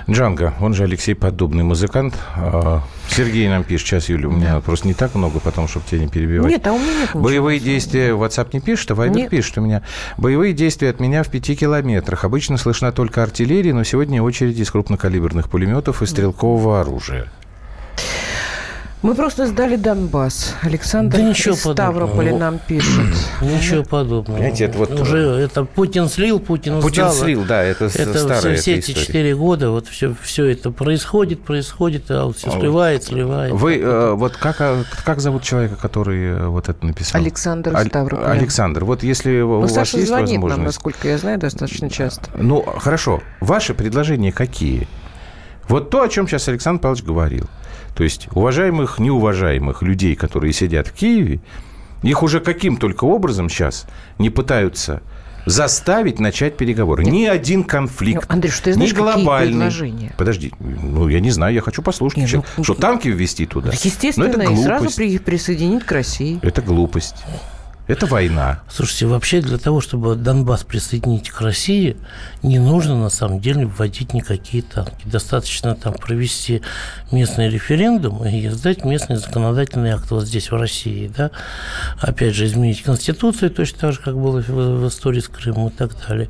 Джанго, 0.09 0.55
он 0.61 0.75
же 0.75 0.85
Алексей 0.85 1.15
Подобный 1.15 1.65
музыкант. 1.65 2.15
А, 2.37 2.83
Сергей 3.09 3.49
нам 3.49 3.65
пишет, 3.65 3.89
сейчас, 3.89 4.09
Юля, 4.09 4.29
у 4.29 4.33
меня 4.33 4.61
просто 4.61 4.87
не 4.87 4.95
так 4.95 5.15
много, 5.15 5.41
потому 5.41 5.69
чтобы 5.69 5.87
тебя 5.87 6.01
не 6.01 6.09
перебивать. 6.09 6.51
Нет, 6.51 6.67
а 6.67 6.73
у 6.73 6.79
меня 6.79 6.93
нет 7.01 7.11
Боевые 7.15 7.59
действия, 7.59 8.11
WhatsApp 8.11 8.51
не 8.53 8.61
пишет, 8.61 8.91
а 8.93 8.95
Вайбер 8.95 9.17
нет. 9.17 9.31
пишет 9.31 9.59
у 9.59 9.61
меня. 9.61 9.83
Боевые 10.17 10.53
действия 10.53 10.91
от 10.91 11.01
меня 11.01 11.23
в 11.23 11.29
пяти 11.29 11.57
километрах. 11.57 12.25
Обычно 12.25 12.57
слышна 12.57 12.93
только 12.93 13.23
артиллерия, 13.23 13.75
но 13.75 13.85
сегодня 13.85 14.23
очередь 14.23 14.59
из 14.59 14.71
крупнокалиберных 14.71 15.49
пулеметов 15.49 16.03
и 16.03 16.07
стрелкового 16.07 16.81
оружия. 16.81 17.27
Мы 19.07 19.15
просто 19.15 19.47
сдали 19.47 19.77
Донбасс. 19.77 20.57
Александр 20.63 21.19
да 21.19 21.23
ничего 21.23 21.55
из 21.55 21.61
Ставрополя 21.61 22.33
подобного. 22.33 22.39
нам 22.39 22.59
пишет. 22.59 23.15
Ничего 23.41 23.85
подобного. 23.85 24.35
Понимаете, 24.35 24.65
это 24.65 24.79
вот... 24.79 25.01
Уже 25.01 25.19
это 25.19 25.65
Путин 25.65 26.09
слил, 26.09 26.41
Путин 26.41 26.81
Путин 26.81 27.05
сдал. 27.05 27.13
слил, 27.13 27.45
да, 27.45 27.63
это, 27.63 27.85
это 27.85 28.19
старая 28.19 28.57
все, 28.57 28.61
все 28.61 28.75
эти 28.75 28.91
четыре 28.95 29.37
года, 29.37 29.71
вот 29.71 29.87
все, 29.87 30.13
все 30.21 30.47
это 30.47 30.73
происходит, 30.73 31.41
происходит, 31.45 32.07
а 32.11 32.33
все 32.33 32.51
сливает, 32.51 33.05
сливает. 33.05 33.53
Вы, 33.53 33.77
э, 33.79 34.11
вот 34.15 34.37
как, 34.37 34.57
а, 34.61 34.83
как 35.05 35.21
зовут 35.21 35.45
человека, 35.45 35.77
который 35.77 36.25
э, 36.25 36.49
вот 36.49 36.69
это 36.69 36.85
написал? 36.85 37.21
Александр 37.21 37.77
Аль... 37.77 37.87
Ставрополь. 37.87 38.27
Александр, 38.27 38.85
вот 38.85 39.05
если 39.05 39.39
Но 39.39 39.59
у 39.59 39.61
вас 39.61 39.73
Саша 39.73 39.99
есть 39.99 40.09
звонит 40.09 40.31
возможность... 40.31 40.57
нам, 40.57 40.67
насколько 40.67 41.07
я 41.07 41.19
знаю, 41.19 41.39
достаточно 41.39 41.89
часто. 41.89 42.29
Ну, 42.35 42.61
хорошо. 42.63 43.23
Ваши 43.39 43.73
предложения 43.73 44.33
какие? 44.33 44.89
Вот 45.69 45.91
то, 45.91 46.03
о 46.03 46.09
чем 46.09 46.27
сейчас 46.27 46.49
Александр 46.49 46.83
Павлович 46.83 47.05
говорил. 47.05 47.49
То 47.97 48.05
есть 48.05 48.29
уважаемых, 48.33 48.99
неуважаемых 48.99 49.83
людей, 49.83 50.15
которые 50.15 50.53
сидят 50.53 50.89
в 50.89 50.93
Киеве, 50.93 51.41
их 52.03 52.23
уже 52.23 52.41
каким 52.41 52.77
только 52.77 53.05
образом 53.05 53.49
сейчас 53.49 53.87
не 54.19 54.29
пытаются 54.29 55.03
заставить 55.47 56.21
начать 56.21 56.57
переговоры. 56.57 57.05
Нет. 57.05 57.15
Ни 57.15 57.25
один 57.25 57.65
конфликт, 57.65 58.27
ну, 58.29 58.35
Андрей, 58.35 58.51
что 58.51 58.65
ты 58.65 58.75
знаешь, 58.75 58.93
ни 58.93 58.95
глобальный. 58.95 60.13
Подожди, 60.19 60.53
ну 60.61 61.09
я 61.09 61.21
не 61.21 61.31
знаю, 61.31 61.55
я 61.55 61.63
хочу 61.63 61.83
послушать, 61.83 62.19
Нет, 62.19 62.45
ну, 62.59 62.65
что 62.65 62.75
танки 62.75 63.09
ввести 63.09 63.47
туда. 63.47 63.71
Естественно, 63.71 64.25
это 64.25 64.43
и 64.43 64.57
сразу 64.57 64.95
при, 64.95 65.17
присоединить 65.19 65.85
к 65.85 65.93
России. 65.93 66.39
Это 66.43 66.61
глупость. 66.61 67.25
Это 67.87 68.07
война. 68.07 68.63
Слушайте, 68.69 69.07
вообще 69.07 69.41
для 69.41 69.59
того, 69.59 69.81
чтобы 69.81 70.17
Донбасс 70.17 70.65
присоединить 70.65 71.31
к 71.31 71.41
России, 71.41 71.97
не 72.43 72.59
нужно 72.59 73.01
на 73.01 73.11
самом 73.11 73.41
деле 73.41 73.67
вводить 73.67 74.13
никакие 74.13 74.65
танки. 74.65 75.05
Достаточно 75.05 75.77
там 75.77 75.95
провести 75.95 76.63
местный 77.13 77.49
референдум 77.49 78.25
и 78.27 78.49
издать 78.49 78.85
местный 78.85 79.17
законодательный 79.17 79.91
акт 79.91 80.11
вот 80.11 80.27
здесь, 80.27 80.51
в 80.51 80.57
России. 80.57 81.11
Да? 81.17 81.31
Опять 82.01 82.35
же, 82.35 82.47
изменить 82.47 82.83
Конституцию, 82.83 83.51
точно 83.51 83.79
так 83.79 83.93
же, 83.93 84.01
как 84.01 84.19
было 84.19 84.41
в, 84.41 84.89
истории 84.89 85.21
с 85.21 85.29
Крымом 85.29 85.69
и 85.69 85.71
так 85.71 85.93
далее. 86.09 86.29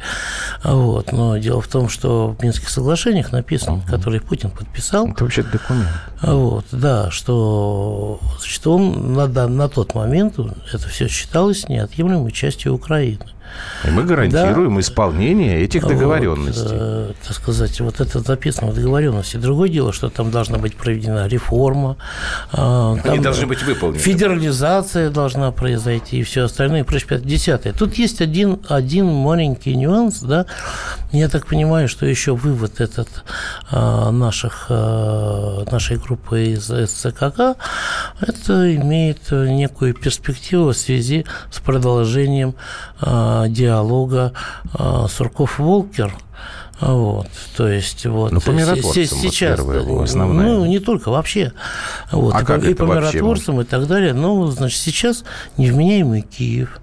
Вот. 0.62 1.12
Но 1.12 1.38
дело 1.38 1.62
в 1.62 1.68
том, 1.68 1.88
что 1.88 2.36
в 2.38 2.42
Минских 2.42 2.68
соглашениях 2.68 3.32
написано, 3.32 3.78
угу. 3.78 3.86
которые 3.88 4.20
Путин 4.20 4.50
подписал. 4.50 5.08
Это 5.08 5.25
вообще 5.25 5.42
документ. 5.42 5.88
Вот, 6.23 6.64
да, 6.73 7.11
что, 7.11 8.18
что 8.42 8.76
он 8.76 9.12
на, 9.12 9.26
на 9.26 9.68
тот 9.68 9.94
момент 9.94 10.38
это 10.73 10.88
все 10.88 11.08
считал 11.08 11.37
осталась 11.37 11.68
неотъемлемой 11.68 12.32
частью 12.32 12.75
Украины. 12.75 13.26
И 13.84 13.90
мы 13.90 14.04
гарантируем 14.04 14.74
да. 14.74 14.80
исполнение 14.80 15.60
этих 15.60 15.86
договоренностей. 15.86 16.62
Вот, 16.62 16.72
э, 16.72 17.12
так 17.26 17.36
сказать, 17.36 17.80
вот 17.80 18.00
это 18.00 18.20
записано 18.20 18.70
в 18.70 18.74
договоренности. 18.74 19.36
Другое 19.36 19.68
дело, 19.68 19.92
что 19.92 20.08
там 20.08 20.30
должна 20.30 20.58
быть 20.58 20.76
проведена 20.76 21.26
реформа. 21.26 21.96
Э, 22.52 22.96
Они 23.04 23.18
должны 23.18 23.46
быть 23.46 23.62
выполнены. 23.62 23.98
Федерализация 23.98 25.10
должна 25.10 25.50
произойти 25.52 26.18
и 26.18 26.22
все 26.22 26.44
остальное, 26.44 26.80
и 26.80 26.82
прочее, 26.82 27.20
десятое. 27.20 27.72
Тут 27.72 27.94
есть 27.94 28.20
один, 28.20 28.58
один 28.68 29.06
маленький 29.06 29.76
нюанс, 29.76 30.20
да. 30.20 30.46
Я 31.12 31.28
так 31.28 31.46
понимаю, 31.46 31.88
что 31.88 32.06
еще 32.06 32.34
вывод 32.34 32.80
этот 32.80 33.08
э, 33.70 34.10
наших, 34.10 34.66
э, 34.68 35.64
нашей 35.70 35.96
группы 35.96 36.46
из 36.46 36.66
СЦКК, 36.66 37.56
это 38.21 38.75
имеет 38.75 39.30
некую 39.30 39.94
перспективу 39.94 40.73
в 40.73 40.76
связи 40.76 41.25
с 41.50 41.60
продолжением 41.60 42.54
диалога 43.00 44.32
а, 44.73 45.06
Сурков-Волкер– 45.09 46.13
вот, 46.78 47.28
то 47.56 47.69
есть 47.69 48.04
вот 48.04 48.32
ну, 48.32 48.41
по 48.41 48.50
миротворцам 48.50 48.93
сейчас, 48.93 49.61
вот 49.61 49.73
первое, 49.73 50.02
основное. 50.02 50.47
ну 50.47 50.67
не 50.67 50.78
только 50.78 51.11
вообще, 51.11 51.54
вот 52.13 52.35
а 52.35 52.43
и, 52.43 52.45
как 52.45 52.61
по, 52.61 52.67
и 52.67 52.75
по 52.75 52.82
миротворцам 52.82 53.63
и 53.63 53.65
так 53.65 53.87
далее. 53.87 54.13
Но 54.13 54.47
значит 54.49 54.78
сейчас 54.78 55.25
невменяемый 55.56 56.21
Киев 56.21 56.78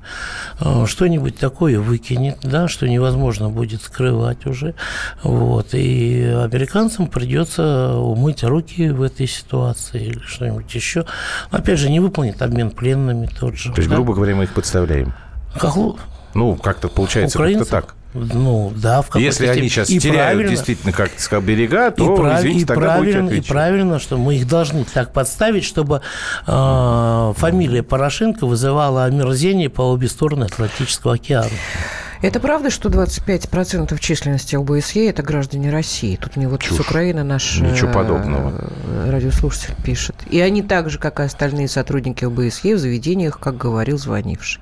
что-нибудь 0.87 1.37
такое 1.37 1.79
выкинет, 1.79 2.39
да, 2.41 2.67
что 2.67 2.87
невозможно 2.89 3.49
будет 3.49 3.83
скрывать 3.83 4.47
уже, 4.47 4.73
вот 5.21 5.75
и 5.75 6.23
американцам 6.23 7.05
придется 7.05 7.93
умыть 7.95 8.43
руки 8.43 8.89
в 8.89 9.03
этой 9.03 9.27
ситуации 9.27 10.07
или 10.07 10.19
что-нибудь 10.25 10.73
еще. 10.73 11.05
Опять 11.51 11.77
же, 11.77 11.91
не 11.91 11.99
выполнит 11.99 12.41
обмен 12.41 12.71
пленными 12.71 13.27
тот 13.27 13.57
же. 13.57 13.71
То 13.71 13.77
есть, 13.77 13.89
да? 13.89 13.95
грубо 13.95 14.15
говоря, 14.15 14.35
мы 14.35 14.45
их 14.45 14.53
подставляем. 14.53 15.13
Как 15.59 15.75
ну, 16.33 16.55
как-то 16.55 16.87
получается 16.87 17.37
как-то 17.37 17.65
так. 17.65 17.95
Ну, 18.13 18.71
да, 18.75 19.01
в 19.01 19.15
Если 19.15 19.47
они 19.47 19.69
сейчас 19.69 19.89
и 19.89 19.99
теряют 19.99 20.47
действительно 20.47 20.93
как 20.93 21.11
то 21.11 21.41
берега, 21.41 21.89
то, 21.89 22.13
и 22.13 22.17
прав... 22.17 22.39
извините, 22.39 22.61
и 22.61 22.65
тогда 22.65 22.97
правильно, 22.97 23.29
И 23.29 23.41
правильно, 23.41 23.99
что 23.99 24.17
мы 24.17 24.35
их 24.35 24.47
должны 24.47 24.83
так 24.85 25.13
подставить, 25.13 25.63
чтобы 25.63 26.01
э, 26.45 27.33
фамилия 27.35 27.81
Порошенко 27.81 28.45
вызывала 28.45 29.05
омерзение 29.05 29.69
по 29.69 29.81
обе 29.81 30.07
стороны 30.07 30.43
Атлантического 30.43 31.15
океана. 31.15 31.49
Это 32.23 32.39
правда, 32.39 32.69
что 32.69 32.87
25% 32.87 33.99
численности 33.99 34.55
ОБСЕ– 34.55 35.09
это 35.09 35.21
граждане 35.23 35.69
России? 35.71 36.15
Тут 36.15 36.37
мне 36.37 36.47
вот 36.47 36.61
Чушь. 36.61 36.77
с 36.77 36.79
Украины 36.79 37.21
наш 37.23 37.59
Ничего 37.59 37.89
э, 37.89 37.93
подобного. 37.93 38.71
радиослушатель 39.07 39.75
пишет. 39.83 40.15
И 40.29 40.39
они 40.39 40.61
так 40.61 40.89
же, 40.89 40.99
как 40.99 41.19
и 41.19 41.23
остальные 41.23 41.67
сотрудники 41.67 42.23
ОБСЕ, 42.23 42.75
в 42.75 42.79
заведениях, 42.79 43.39
как 43.39 43.57
говорил 43.57 43.97
звонивший. 43.97 44.61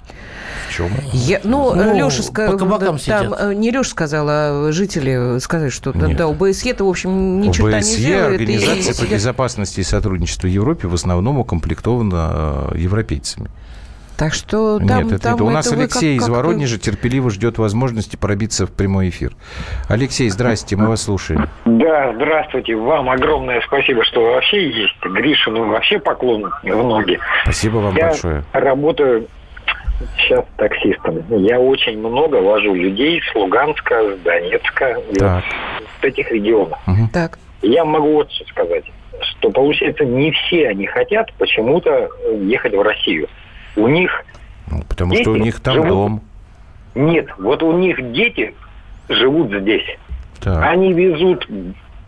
В 0.70 0.74
чем? 0.74 0.90
Я, 1.14 1.40
ну, 1.44 1.76
ну 1.76 1.94
Леша 1.94 2.24
сказал, 2.24 2.58
там 2.58 3.34
э, 3.36 3.54
не 3.54 3.70
Леша 3.70 3.92
сказал, 3.92 4.26
а 4.28 4.72
жители 4.72 5.38
сказали, 5.38 5.70
что 5.70 5.94
Нет. 5.94 6.18
да, 6.18 6.26
ОБСЕ-то, 6.26 6.84
в 6.84 6.90
общем, 6.90 7.42
ничего 7.42 7.68
ОБСЕ, 7.68 7.92
не 7.92 8.06
делает. 8.06 8.42
Организация 8.42 8.94
и... 8.94 9.08
по 9.08 9.14
безопасности 9.14 9.82
и 9.82 9.84
сотрудничеству 9.84 10.50
в 10.50 10.52
Европе, 10.52 10.88
в 10.88 10.96
основном 10.96 11.38
укомплектована 11.38 12.72
э, 12.72 12.80
европейцами. 12.80 13.52
Так 14.22 14.36
что 14.36 14.78
там, 14.78 15.06
Нет, 15.06 15.14
это, 15.14 15.24
там 15.24 15.34
это. 15.34 15.44
у 15.46 15.50
нас 15.50 15.66
это 15.66 15.82
Алексей 15.82 16.16
как, 16.16 16.28
из 16.28 16.30
Воронежа 16.30 16.78
терпеливо 16.78 17.32
ждет 17.32 17.58
возможности 17.58 18.18
пробиться 18.18 18.68
в 18.68 18.72
прямой 18.72 19.10
эфир. 19.10 19.32
Алексей, 19.90 20.30
здрасте, 20.30 20.76
мы 20.76 20.90
вас 20.90 21.02
слушаем. 21.02 21.50
Да, 21.66 22.14
здравствуйте. 22.14 22.76
Вам 22.76 23.10
огромное 23.10 23.62
спасибо, 23.66 24.06
что 24.06 24.22
вы 24.22 24.34
вообще 24.34 24.70
есть. 24.70 24.94
Гришину 25.02 25.70
вообще 25.70 25.98
поклон 25.98 26.52
в 26.62 26.84
ноги. 26.84 27.18
Спасибо 27.42 27.78
вам 27.78 27.96
Я 27.96 28.10
большое. 28.10 28.44
работаю 28.54 29.28
сейчас 30.20 30.46
таксистом. 30.56 31.24
Я 31.30 31.60
очень 31.60 31.98
много 31.98 32.36
вожу 32.36 32.76
людей 32.76 33.24
с 33.24 33.34
Луганска, 33.34 34.18
с 34.18 34.20
Донецка, 34.20 34.98
так. 35.18 35.44
с 36.00 36.04
этих 36.04 36.30
регионов. 36.32 36.78
Угу. 36.86 37.10
Так. 37.12 37.40
Я 37.64 37.84
могу 37.86 38.14
вот 38.14 38.32
что 38.32 38.46
сказать, 38.50 38.86
что 39.32 39.50
получается 39.50 40.06
не 40.06 40.32
все 40.32 40.70
они 40.70 40.86
хотят 40.86 41.34
почему-то 41.40 42.08
ехать 42.44 42.76
в 42.76 42.82
Россию. 42.84 43.28
У 43.76 43.88
них... 43.88 44.12
Ну, 44.68 44.84
потому 44.88 45.16
что 45.16 45.32
у 45.32 45.36
них 45.36 45.60
там 45.60 45.76
живут... 45.76 45.90
дом. 45.90 46.22
Нет, 46.96 47.28
вот 47.38 47.64
у 47.64 47.72
них 47.78 48.12
дети 48.12 48.54
живут 49.10 49.52
здесь. 49.54 49.86
Так. 50.40 50.64
Они 50.64 50.94
везут 50.94 51.48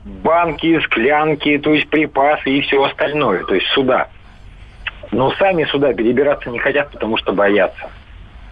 банки, 0.04 0.80
склянки, 0.82 1.58
то 1.58 1.74
есть 1.74 1.90
припасы 1.90 2.50
и 2.50 2.62
все 2.62 2.84
остальное, 2.84 3.44
то 3.46 3.56
есть 3.56 3.68
сюда. 3.68 4.10
Но 5.12 5.32
сами 5.36 5.66
сюда 5.66 5.94
перебираться 5.94 6.50
не 6.50 6.60
хотят, 6.60 6.92
потому 6.92 7.18
что 7.18 7.34
боятся. 7.34 7.90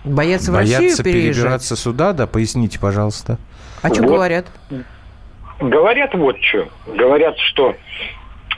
Боятся 0.03 0.51
в 0.51 0.55
боятся 0.55 0.81
Россию 0.81 1.03
перебираться 1.03 1.75
сюда, 1.75 2.13
да? 2.13 2.27
Поясните, 2.27 2.79
пожалуйста. 2.79 3.37
А 3.81 3.89
что 3.89 4.03
вот. 4.03 4.11
говорят? 4.11 4.45
Говорят 5.59 6.13
вот 6.13 6.37
что. 6.41 6.67
Говорят, 6.87 7.37
что 7.37 7.75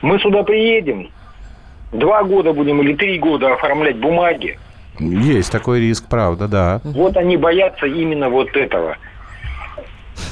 мы 0.01 0.19
сюда 0.19 0.43
приедем, 0.43 1.09
два 1.93 2.23
года 2.23 2.53
будем 2.53 2.81
или 2.81 2.95
три 2.95 3.19
года 3.19 3.53
оформлять 3.53 3.97
бумаги. 3.97 4.57
Есть 4.99 5.51
такой 5.51 5.79
риск, 5.79 6.05
правда, 6.07 6.47
да. 6.47 6.81
Вот 6.83 7.17
они 7.17 7.37
боятся 7.37 7.85
именно 7.87 8.29
вот 8.29 8.55
этого. 8.55 8.97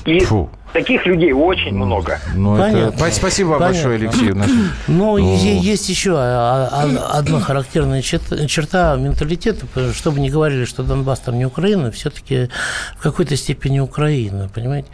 И 0.05 0.19
Фу. 0.19 0.49
Таких 0.73 1.05
людей 1.05 1.33
очень 1.33 1.73
много. 1.73 2.19
Ну, 2.33 2.57
Понятно. 2.57 3.05
Это... 3.05 3.15
Спасибо 3.15 3.49
вам 3.49 3.59
Понятно. 3.59 3.89
большое, 3.89 4.09
Алексей. 4.09 4.33
Но 4.33 4.45
ну... 4.87 5.17
есть 5.17 5.89
еще 5.89 6.17
одна 6.17 7.39
характерная 7.41 8.01
черта 8.01 8.95
менталитета, 8.95 9.65
чтобы 9.93 10.19
не 10.19 10.29
говорили, 10.29 10.65
что 10.65 10.83
Донбасс 10.83 11.19
там 11.19 11.37
не 11.37 11.45
Украина, 11.45 11.91
все-таки 11.91 12.49
в 12.97 13.03
какой-то 13.03 13.35
степени 13.35 13.79
Украина, 13.79 14.49
понимаете? 14.53 14.87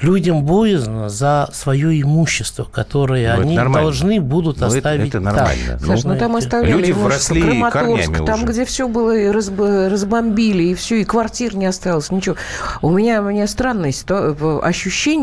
Людям 0.00 0.44
боязно 0.44 1.08
за 1.08 1.48
свое 1.52 2.00
имущество, 2.00 2.64
которое 2.64 3.36
ну, 3.36 3.42
они 3.42 3.56
должны 3.56 4.20
будут 4.20 4.60
ну, 4.60 4.66
оставить. 4.66 5.08
Это, 5.08 5.18
это 5.18 5.20
нормально. 5.20 5.78
Саш, 5.78 6.04
ну, 6.04 6.14
ну 6.14 6.18
там 6.18 6.36
оставляли 6.36 6.80
люди 6.80 6.92
вросли 6.92 7.42
Краматорск, 7.42 8.24
там, 8.24 8.44
уже. 8.44 8.52
где 8.52 8.64
все 8.64 8.88
было 8.88 9.32
разбомбили, 9.32 10.64
и 10.64 10.74
все, 10.74 11.00
и 11.00 11.04
квартир 11.04 11.56
не 11.56 11.66
осталось, 11.66 12.10
ничего. 12.10 12.36
У 12.82 12.90
меня, 12.90 13.20
у 13.22 13.24
меня 13.24 13.46
странное 13.46 13.92
ощущение, 14.62 15.19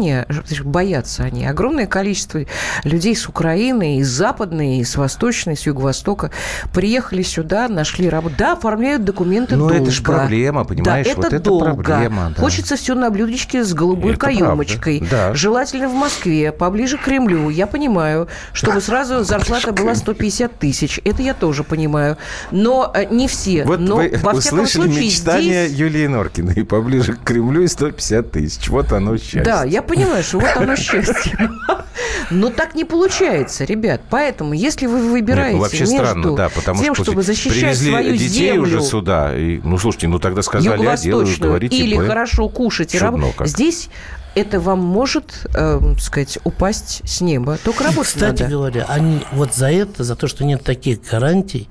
боятся 0.64 1.24
они. 1.24 1.46
Огромное 1.46 1.88
количество 1.88 2.42
людей 2.84 3.16
с 3.16 3.28
Украины, 3.28 4.00
из 4.00 4.10
Западной, 4.10 4.78
из 4.78 4.96
Восточной, 4.96 5.56
с 5.56 5.66
Юго-Востока 5.66 6.32
приехали 6.74 7.22
сюда, 7.22 7.68
нашли 7.68 8.10
работу. 8.10 8.36
Да, 8.38 8.54
оформляют 8.54 9.04
документы 9.04 9.56
Но 9.56 9.70
долго. 9.70 9.84
это 9.84 9.92
же 9.92 10.04
проблема, 10.04 10.64
понимаешь? 10.64 11.06
Да, 11.06 11.12
это 11.12 11.22
вот 11.22 11.44
долго. 11.44 11.68
Это 11.68 11.84
проблема, 11.84 12.34
да. 12.36 12.42
Хочется 12.42 12.76
все 12.76 12.96
на 12.96 13.10
блюдечке 13.10 13.64
с 13.64 13.74
голубой 13.74 14.12
это 14.12 14.20
каемочкой. 14.20 15.04
Да. 15.10 15.34
Желательно 15.34 15.90
в 15.90 15.94
Москве, 15.94 16.52
поближе 16.52 16.98
к 16.98 17.02
Кремлю. 17.02 17.50
Я 17.50 17.68
понимаю, 17.68 18.28
чтобы 18.54 18.82
сразу 18.88 19.24
зарплата 19.24 19.72
была 19.72 19.96
150 19.96 20.60
тысяч. 20.60 21.00
Это 21.04 21.22
я 21.22 21.34
тоже 21.34 21.64
понимаю. 21.64 22.18
Но 22.52 22.92
э, 22.94 23.06
не 23.06 23.28
все. 23.28 23.64
Вот 23.64 23.80
Но, 23.80 23.98
вы 23.98 24.14
во 24.22 24.32
услышали 24.34 24.84
случае, 24.84 25.06
мечтание 25.06 25.68
здесь... 25.68 25.80
Юлии 25.80 26.08
Норкиной. 26.08 26.66
Поближе 26.70 27.14
к 27.14 27.24
Кремлю 27.24 27.64
и 27.64 27.68
150 27.68 28.32
тысяч. 28.32 28.70
Вот 28.70 28.92
оно 28.92 29.18
счастье. 29.18 29.44
Да, 29.44 29.64
я 29.64 29.82
понимаю, 29.88 30.24
что 30.24 30.40
вот 30.40 30.56
оно 30.56 30.76
счастье. 30.76 31.38
Но 32.30 32.50
так 32.50 32.76
не 32.76 32.84
получается, 32.84 33.64
ребят. 33.64 34.02
Поэтому, 34.10 34.54
если 34.54 34.86
вы 34.86 35.10
выбираете 35.10 35.54
Нет, 35.54 35.56
ну, 35.56 35.62
вообще 35.62 35.80
между 35.80 35.96
странно, 35.96 36.36
да, 36.36 36.50
потому 36.50 36.84
тем, 36.84 36.96
что 36.96 37.04
чтобы 37.06 37.24
защищать 37.24 37.78
свою 37.78 38.14
детей 38.14 38.52
землю, 38.52 38.62
уже 38.62 38.82
сюда, 38.82 39.36
и, 39.36 39.60
ну, 39.60 39.78
слушайте, 39.78 40.08
ну 40.08 40.20
тогда 40.20 40.42
сказали, 40.42 40.84
я 40.84 40.98
делаю, 40.98 41.28
говорите, 41.40 41.76
или 41.76 41.98
хорошо 41.98 42.50
кушать 42.50 42.94
и 42.96 43.00
работать. 43.00 43.48
Здесь 43.48 43.90
это 44.36 44.60
вам 44.60 44.80
может, 44.80 45.48
э, 45.56 45.80
сказать, 46.00 46.38
упасть 46.44 47.02
с 47.06 47.22
неба. 47.22 47.58
Только 47.64 47.86
работать 47.86 48.14
Кстати 48.14 48.44
надо. 48.44 48.54
говоря, 48.54 48.86
они 48.88 49.22
вот 49.32 49.56
за 49.56 49.72
это, 49.72 50.04
за 50.04 50.16
то, 50.16 50.28
что 50.28 50.46
нет 50.46 50.64
таких 50.64 51.02
гарантий, 51.10 51.68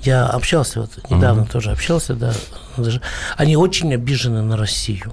я 0.00 0.26
общался, 0.26 0.82
вот 0.82 0.90
недавно 1.10 1.42
угу. 1.42 1.50
тоже 1.50 1.72
общался, 1.72 2.14
да, 2.14 2.32
они 3.36 3.56
очень 3.56 3.92
обижены 3.94 4.42
на 4.42 4.56
Россию. 4.56 5.12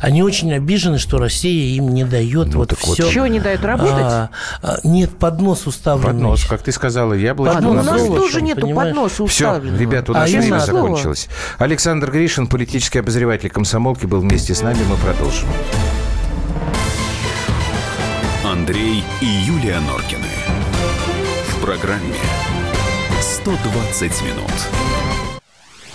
Они 0.00 0.22
очень 0.22 0.52
обижены, 0.52 0.98
что 0.98 1.18
Россия 1.18 1.76
им 1.76 1.94
не 1.94 2.04
дает 2.04 2.48
ну, 2.48 2.58
вот 2.58 2.76
все. 2.76 3.08
Чего 3.08 3.26
не 3.26 3.40
дает 3.40 3.64
работать? 3.64 3.94
А, 4.00 4.30
а, 4.62 4.78
нет, 4.82 5.10
поднос 5.18 5.66
уставленный. 5.66 6.12
Поднос, 6.12 6.44
как 6.44 6.62
ты 6.62 6.72
сказала, 6.72 7.14
яблоко. 7.14 7.54
Поднос, 7.54 7.86
у 7.86 7.90
нас 7.90 8.06
тоже 8.06 8.42
нету 8.42 8.68
подноса 8.68 9.22
уставленного. 9.22 9.76
Все, 9.76 9.84
ребята, 9.84 10.12
у 10.12 10.14
нас 10.14 10.28
а 10.28 10.38
время 10.38 10.58
закончилось. 10.58 11.28
Александр 11.58 12.10
Гришин, 12.10 12.48
политический 12.48 12.98
обозреватель 12.98 13.50
комсомолки, 13.50 14.06
был 14.06 14.20
вместе 14.20 14.54
с 14.54 14.62
нами. 14.62 14.78
Мы 14.88 14.96
продолжим. 14.96 15.48
Андрей 18.44 19.04
и 19.20 19.26
Юлия 19.26 19.80
Норкины. 19.80 20.28
В 21.48 21.64
программе 21.64 22.16
120 23.20 24.22
минут. 24.22 25.01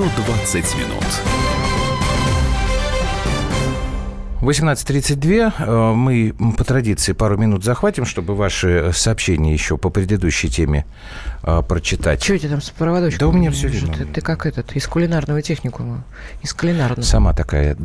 120 0.00 0.76
минут. 0.76 1.49
18.32. 4.40 5.52
Э, 5.58 5.92
мы 5.94 6.34
по 6.56 6.64
традиции 6.64 7.12
пару 7.12 7.36
минут 7.36 7.64
захватим, 7.64 8.04
чтобы 8.06 8.34
ваши 8.34 8.90
сообщения 8.94 9.52
еще 9.52 9.76
по 9.76 9.90
предыдущей 9.90 10.48
теме 10.48 10.86
э, 11.42 11.62
прочитать. 11.66 12.22
Что 12.22 12.34
у 12.34 12.38
тебя 12.38 12.50
там 12.50 12.62
с 12.62 12.70
проводочком? 12.70 13.18
Да 13.18 13.28
у 13.28 13.32
меня 13.32 13.50
все 13.50 13.68
лежит. 13.68 13.94
Ты, 13.96 14.04
ты 14.06 14.20
как 14.20 14.46
этот, 14.46 14.72
из 14.72 14.86
кулинарного 14.86 15.42
техникума. 15.42 16.04
Из 16.42 16.54
кулинарного. 16.54 17.02
Сама 17.02 17.34
такая. 17.34 17.76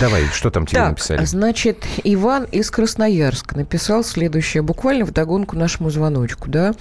Давай, 0.00 0.24
что 0.32 0.50
там 0.50 0.66
тебе 0.66 0.80
так, 0.80 0.90
написали? 0.90 1.24
значит, 1.24 1.84
Иван 2.04 2.44
из 2.44 2.70
Красноярска 2.70 3.56
написал 3.56 4.04
следующее, 4.04 4.62
буквально 4.62 5.04
в 5.04 5.12
догонку 5.12 5.56
нашему 5.56 5.90
звоночку, 5.90 6.48
да? 6.48 6.74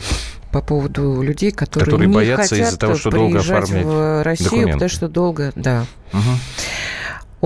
по 0.52 0.62
поводу 0.62 1.22
людей, 1.22 1.52
которые, 1.52 1.84
которые 1.84 2.08
не 2.08 2.16
боятся 2.16 2.56
хотят 2.56 2.68
из-за 2.70 2.80
того, 2.80 2.96
что 2.96 3.12
долго 3.12 3.40
оформлять 3.40 3.86
в 3.86 4.24
Россию, 4.24 4.50
документы. 4.50 4.74
потому 4.74 4.90
что 4.90 5.08
долго, 5.10 5.52
да. 5.56 5.86
Угу. 6.14 6.22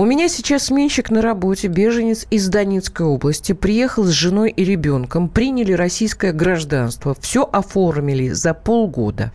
У 0.00 0.06
меня 0.06 0.30
сейчас 0.30 0.64
сменщик 0.64 1.10
на 1.10 1.20
работе, 1.20 1.68
беженец 1.68 2.26
из 2.30 2.48
Донецкой 2.48 3.04
области, 3.04 3.52
приехал 3.52 4.04
с 4.04 4.08
женой 4.08 4.50
и 4.50 4.64
ребенком, 4.64 5.28
приняли 5.28 5.74
российское 5.74 6.32
гражданство, 6.32 7.14
все 7.20 7.42
оформили 7.42 8.30
за 8.30 8.54
полгода. 8.54 9.30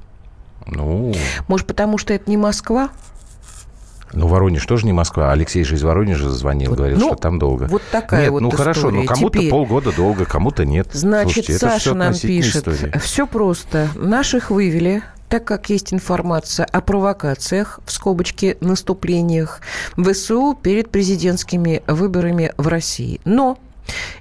Ну... 0.66 1.14
Может, 1.48 1.68
потому 1.68 2.00
что 2.00 2.16
это 2.16 2.28
не 2.32 2.38
Москва? 2.38 2.90
Ну, 4.12 4.26
Воронеж 4.26 4.66
тоже 4.66 4.88
не 4.88 4.92
Москва. 4.92 5.32
Алексей 5.32 5.64
же 5.64 5.76
из 5.76 5.84
Воронежа 5.84 6.32
звонил, 6.32 6.72
вот, 6.72 6.80
говорил, 6.80 6.98
ну, 6.98 7.08
что 7.10 7.16
там 7.16 7.38
долго. 7.38 7.66
Вот 7.66 7.84
такая 7.92 8.22
нет, 8.24 8.32
вот 8.32 8.40
ну 8.40 8.50
хорошо, 8.50 8.90
ну 8.90 9.06
кому-то 9.06 9.38
Теперь... 9.38 9.52
полгода 9.52 9.92
долго, 9.96 10.26
кому-то 10.26 10.66
нет. 10.66 10.88
Значит, 10.94 11.46
Слушайте, 11.46 11.60
Саша 11.60 11.94
нам 11.94 12.16
пишет, 12.16 12.68
история. 12.68 12.92
все 13.04 13.28
просто. 13.28 13.90
Наших 13.94 14.50
вывели, 14.50 15.04
так 15.30 15.46
как 15.46 15.70
есть 15.70 15.94
информация 15.94 16.66
о 16.66 16.82
провокациях, 16.82 17.80
в 17.86 17.92
скобочке 17.92 18.58
наступлениях, 18.62 19.62
ВСУ 19.98 20.58
перед 20.62 20.90
президентскими 20.90 21.84
выборами 21.88 22.54
в 22.58 22.68
России. 22.68 23.20
Но 23.26 23.58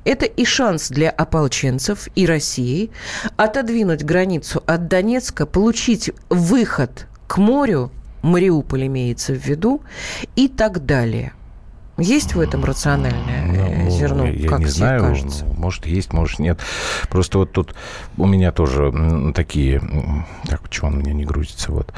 это 0.05 0.27
и 0.27 0.45
шанс 0.45 0.89
для 0.89 1.11
ополченцев 1.11 2.09
и 2.15 2.27
России 2.27 2.91
отодвинуть 3.37 4.05
границу 4.05 4.63
от 4.67 4.89
Донецка, 4.89 5.47
получить 5.47 6.11
выход 6.29 7.07
к 7.27 7.39
морю, 7.39 7.91
Мариуполь 8.23 8.87
имеется 8.87 9.33
в 9.33 9.47
виду, 9.47 9.83
и 10.37 10.49
так 10.49 10.85
далее– 10.87 11.33
есть 11.99 12.35
в 12.35 12.41
этом 12.41 12.65
рациональное 12.65 13.85
ну, 13.85 13.91
зерно, 13.91 14.27
я 14.27 14.49
как 14.49 14.61
не 14.61 14.67
знаю, 14.67 15.01
кажется? 15.01 15.45
может 15.57 15.87
есть, 15.87 16.13
может 16.13 16.39
нет. 16.39 16.59
Просто 17.09 17.39
вот 17.39 17.53
тут 17.53 17.75
у 18.17 18.27
меня 18.27 18.53
тоже 18.53 19.33
такие, 19.35 19.81
так 20.47 20.61
почему 20.63 20.89
он 20.89 20.95
у 20.95 20.99
меня 20.99 21.13
не 21.13 21.25
грузится, 21.25 21.73
вот. 21.73 21.93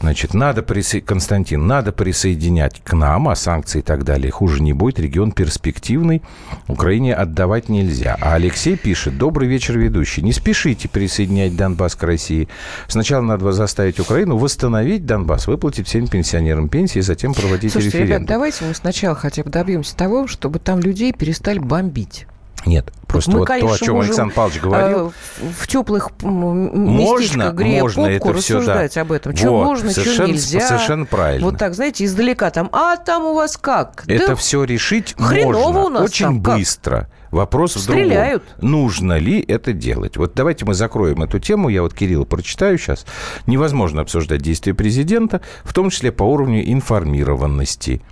Значит, 0.00 0.34
надо 0.34 0.62
присо... 0.62 1.00
Константин, 1.00 1.66
надо 1.66 1.92
присоединять 1.92 2.80
к 2.82 2.92
нам, 2.94 3.28
а 3.28 3.36
санкции 3.36 3.80
и 3.80 3.82
так 3.82 4.04
далее 4.04 4.30
хуже 4.30 4.62
не 4.62 4.72
будет. 4.72 4.98
Регион 4.98 5.32
перспективный, 5.32 6.22
Украине 6.68 7.14
отдавать 7.14 7.68
нельзя. 7.68 8.16
А 8.20 8.34
Алексей 8.34 8.76
пишет: 8.76 9.18
добрый 9.18 9.48
вечер, 9.48 9.78
ведущий. 9.78 10.22
Не 10.22 10.32
спешите 10.32 10.88
присоединять 10.88 11.56
Донбасс 11.56 11.94
к 11.94 12.02
России. 12.02 12.48
Сначала 12.88 13.22
надо 13.22 13.52
заставить 13.52 14.00
Украину 14.00 14.36
восстановить 14.36 15.06
Донбасс, 15.06 15.46
выплатить 15.46 15.88
всем 15.88 16.06
пенсионерам 16.06 16.68
пенсии, 16.68 17.00
затем 17.00 17.34
проводить 17.34 17.72
Слушайте, 17.72 17.98
референдум. 17.98 18.22
Ребят, 18.22 18.28
давайте 18.28 18.64
мы 18.64 18.74
сначала 18.74 19.14
хотя 19.14 19.41
бы 19.44 19.50
добьемся 19.50 19.96
того, 19.96 20.26
чтобы 20.26 20.58
там 20.58 20.80
людей 20.80 21.12
перестали 21.12 21.58
бомбить. 21.58 22.26
Нет, 22.64 22.92
просто 23.08 23.32
мы, 23.32 23.38
вот 23.40 23.48
конечно, 23.48 23.68
то, 23.68 23.74
о 23.74 23.86
чем 23.86 24.00
Александр 24.00 24.34
Павлович 24.34 24.60
говорил. 24.60 25.08
Э, 25.08 25.44
в 25.58 25.66
теплых 25.66 26.10
можно, 26.22 27.50
грея 27.50 27.82
можно 27.82 28.04
попку 28.04 28.28
это 28.30 28.40
все, 28.40 28.54
рассуждать 28.54 28.94
да. 28.94 29.00
об 29.00 29.12
этом. 29.12 29.36
Что 29.36 29.50
вот, 29.50 29.64
можно, 29.64 29.90
что 29.90 30.26
нельзя. 30.26 30.60
Совершенно 30.60 31.04
правильно. 31.06 31.44
Вот 31.44 31.58
так, 31.58 31.74
знаете, 31.74 32.04
издалека 32.04 32.50
там, 32.50 32.68
а 32.72 32.96
там 32.96 33.24
у 33.24 33.34
вас 33.34 33.56
как? 33.56 34.04
Это 34.06 34.28
да 34.28 34.34
все 34.36 34.62
решить 34.64 35.16
можно 35.18 35.58
у 35.58 35.88
нас 35.88 36.02
очень 36.02 36.40
быстро. 36.40 37.00
Как? 37.00 37.10
Вопрос 37.32 37.72
Стреляют. 37.74 38.42
в 38.42 38.60
другом. 38.60 38.70
Нужно 38.70 39.18
ли 39.18 39.40
это 39.40 39.72
делать? 39.72 40.18
Вот 40.18 40.34
давайте 40.34 40.66
мы 40.66 40.74
закроем 40.74 41.22
эту 41.22 41.40
тему. 41.40 41.70
Я 41.70 41.82
вот 41.82 41.94
Кирилла 41.94 42.26
прочитаю 42.26 42.76
сейчас. 42.78 43.06
Невозможно 43.46 44.02
обсуждать 44.02 44.42
действия 44.42 44.74
президента, 44.74 45.40
в 45.64 45.72
том 45.72 45.88
числе 45.88 46.12
по 46.12 46.24
уровню 46.24 46.70
информированности. 46.70 48.02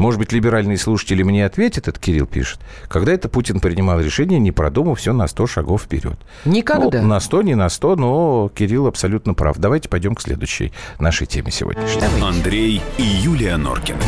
Может 0.00 0.18
быть, 0.18 0.32
либеральные 0.32 0.78
слушатели 0.78 1.22
мне 1.22 1.44
ответят, 1.44 1.86
это 1.86 2.00
Кирилл 2.00 2.24
пишет, 2.24 2.58
когда 2.88 3.12
это 3.12 3.28
Путин 3.28 3.60
принимал 3.60 4.00
решение, 4.00 4.40
не 4.40 4.50
продумав 4.50 4.98
все 4.98 5.12
на 5.12 5.28
100 5.28 5.46
шагов 5.46 5.82
вперед. 5.82 6.18
Никогда. 6.46 7.02
Ну, 7.02 7.08
на 7.08 7.20
100, 7.20 7.42
не 7.42 7.54
на 7.54 7.68
100, 7.68 7.96
но 7.96 8.50
Кирилл 8.54 8.86
абсолютно 8.86 9.34
прав. 9.34 9.58
Давайте 9.58 9.90
пойдем 9.90 10.14
к 10.14 10.22
следующей 10.22 10.72
нашей 10.98 11.26
теме 11.26 11.50
сегодняшней. 11.50 12.00
Давайте. 12.00 12.24
Андрей 12.24 12.80
и 12.96 13.02
Юлия 13.02 13.58
Норкины. 13.58 14.00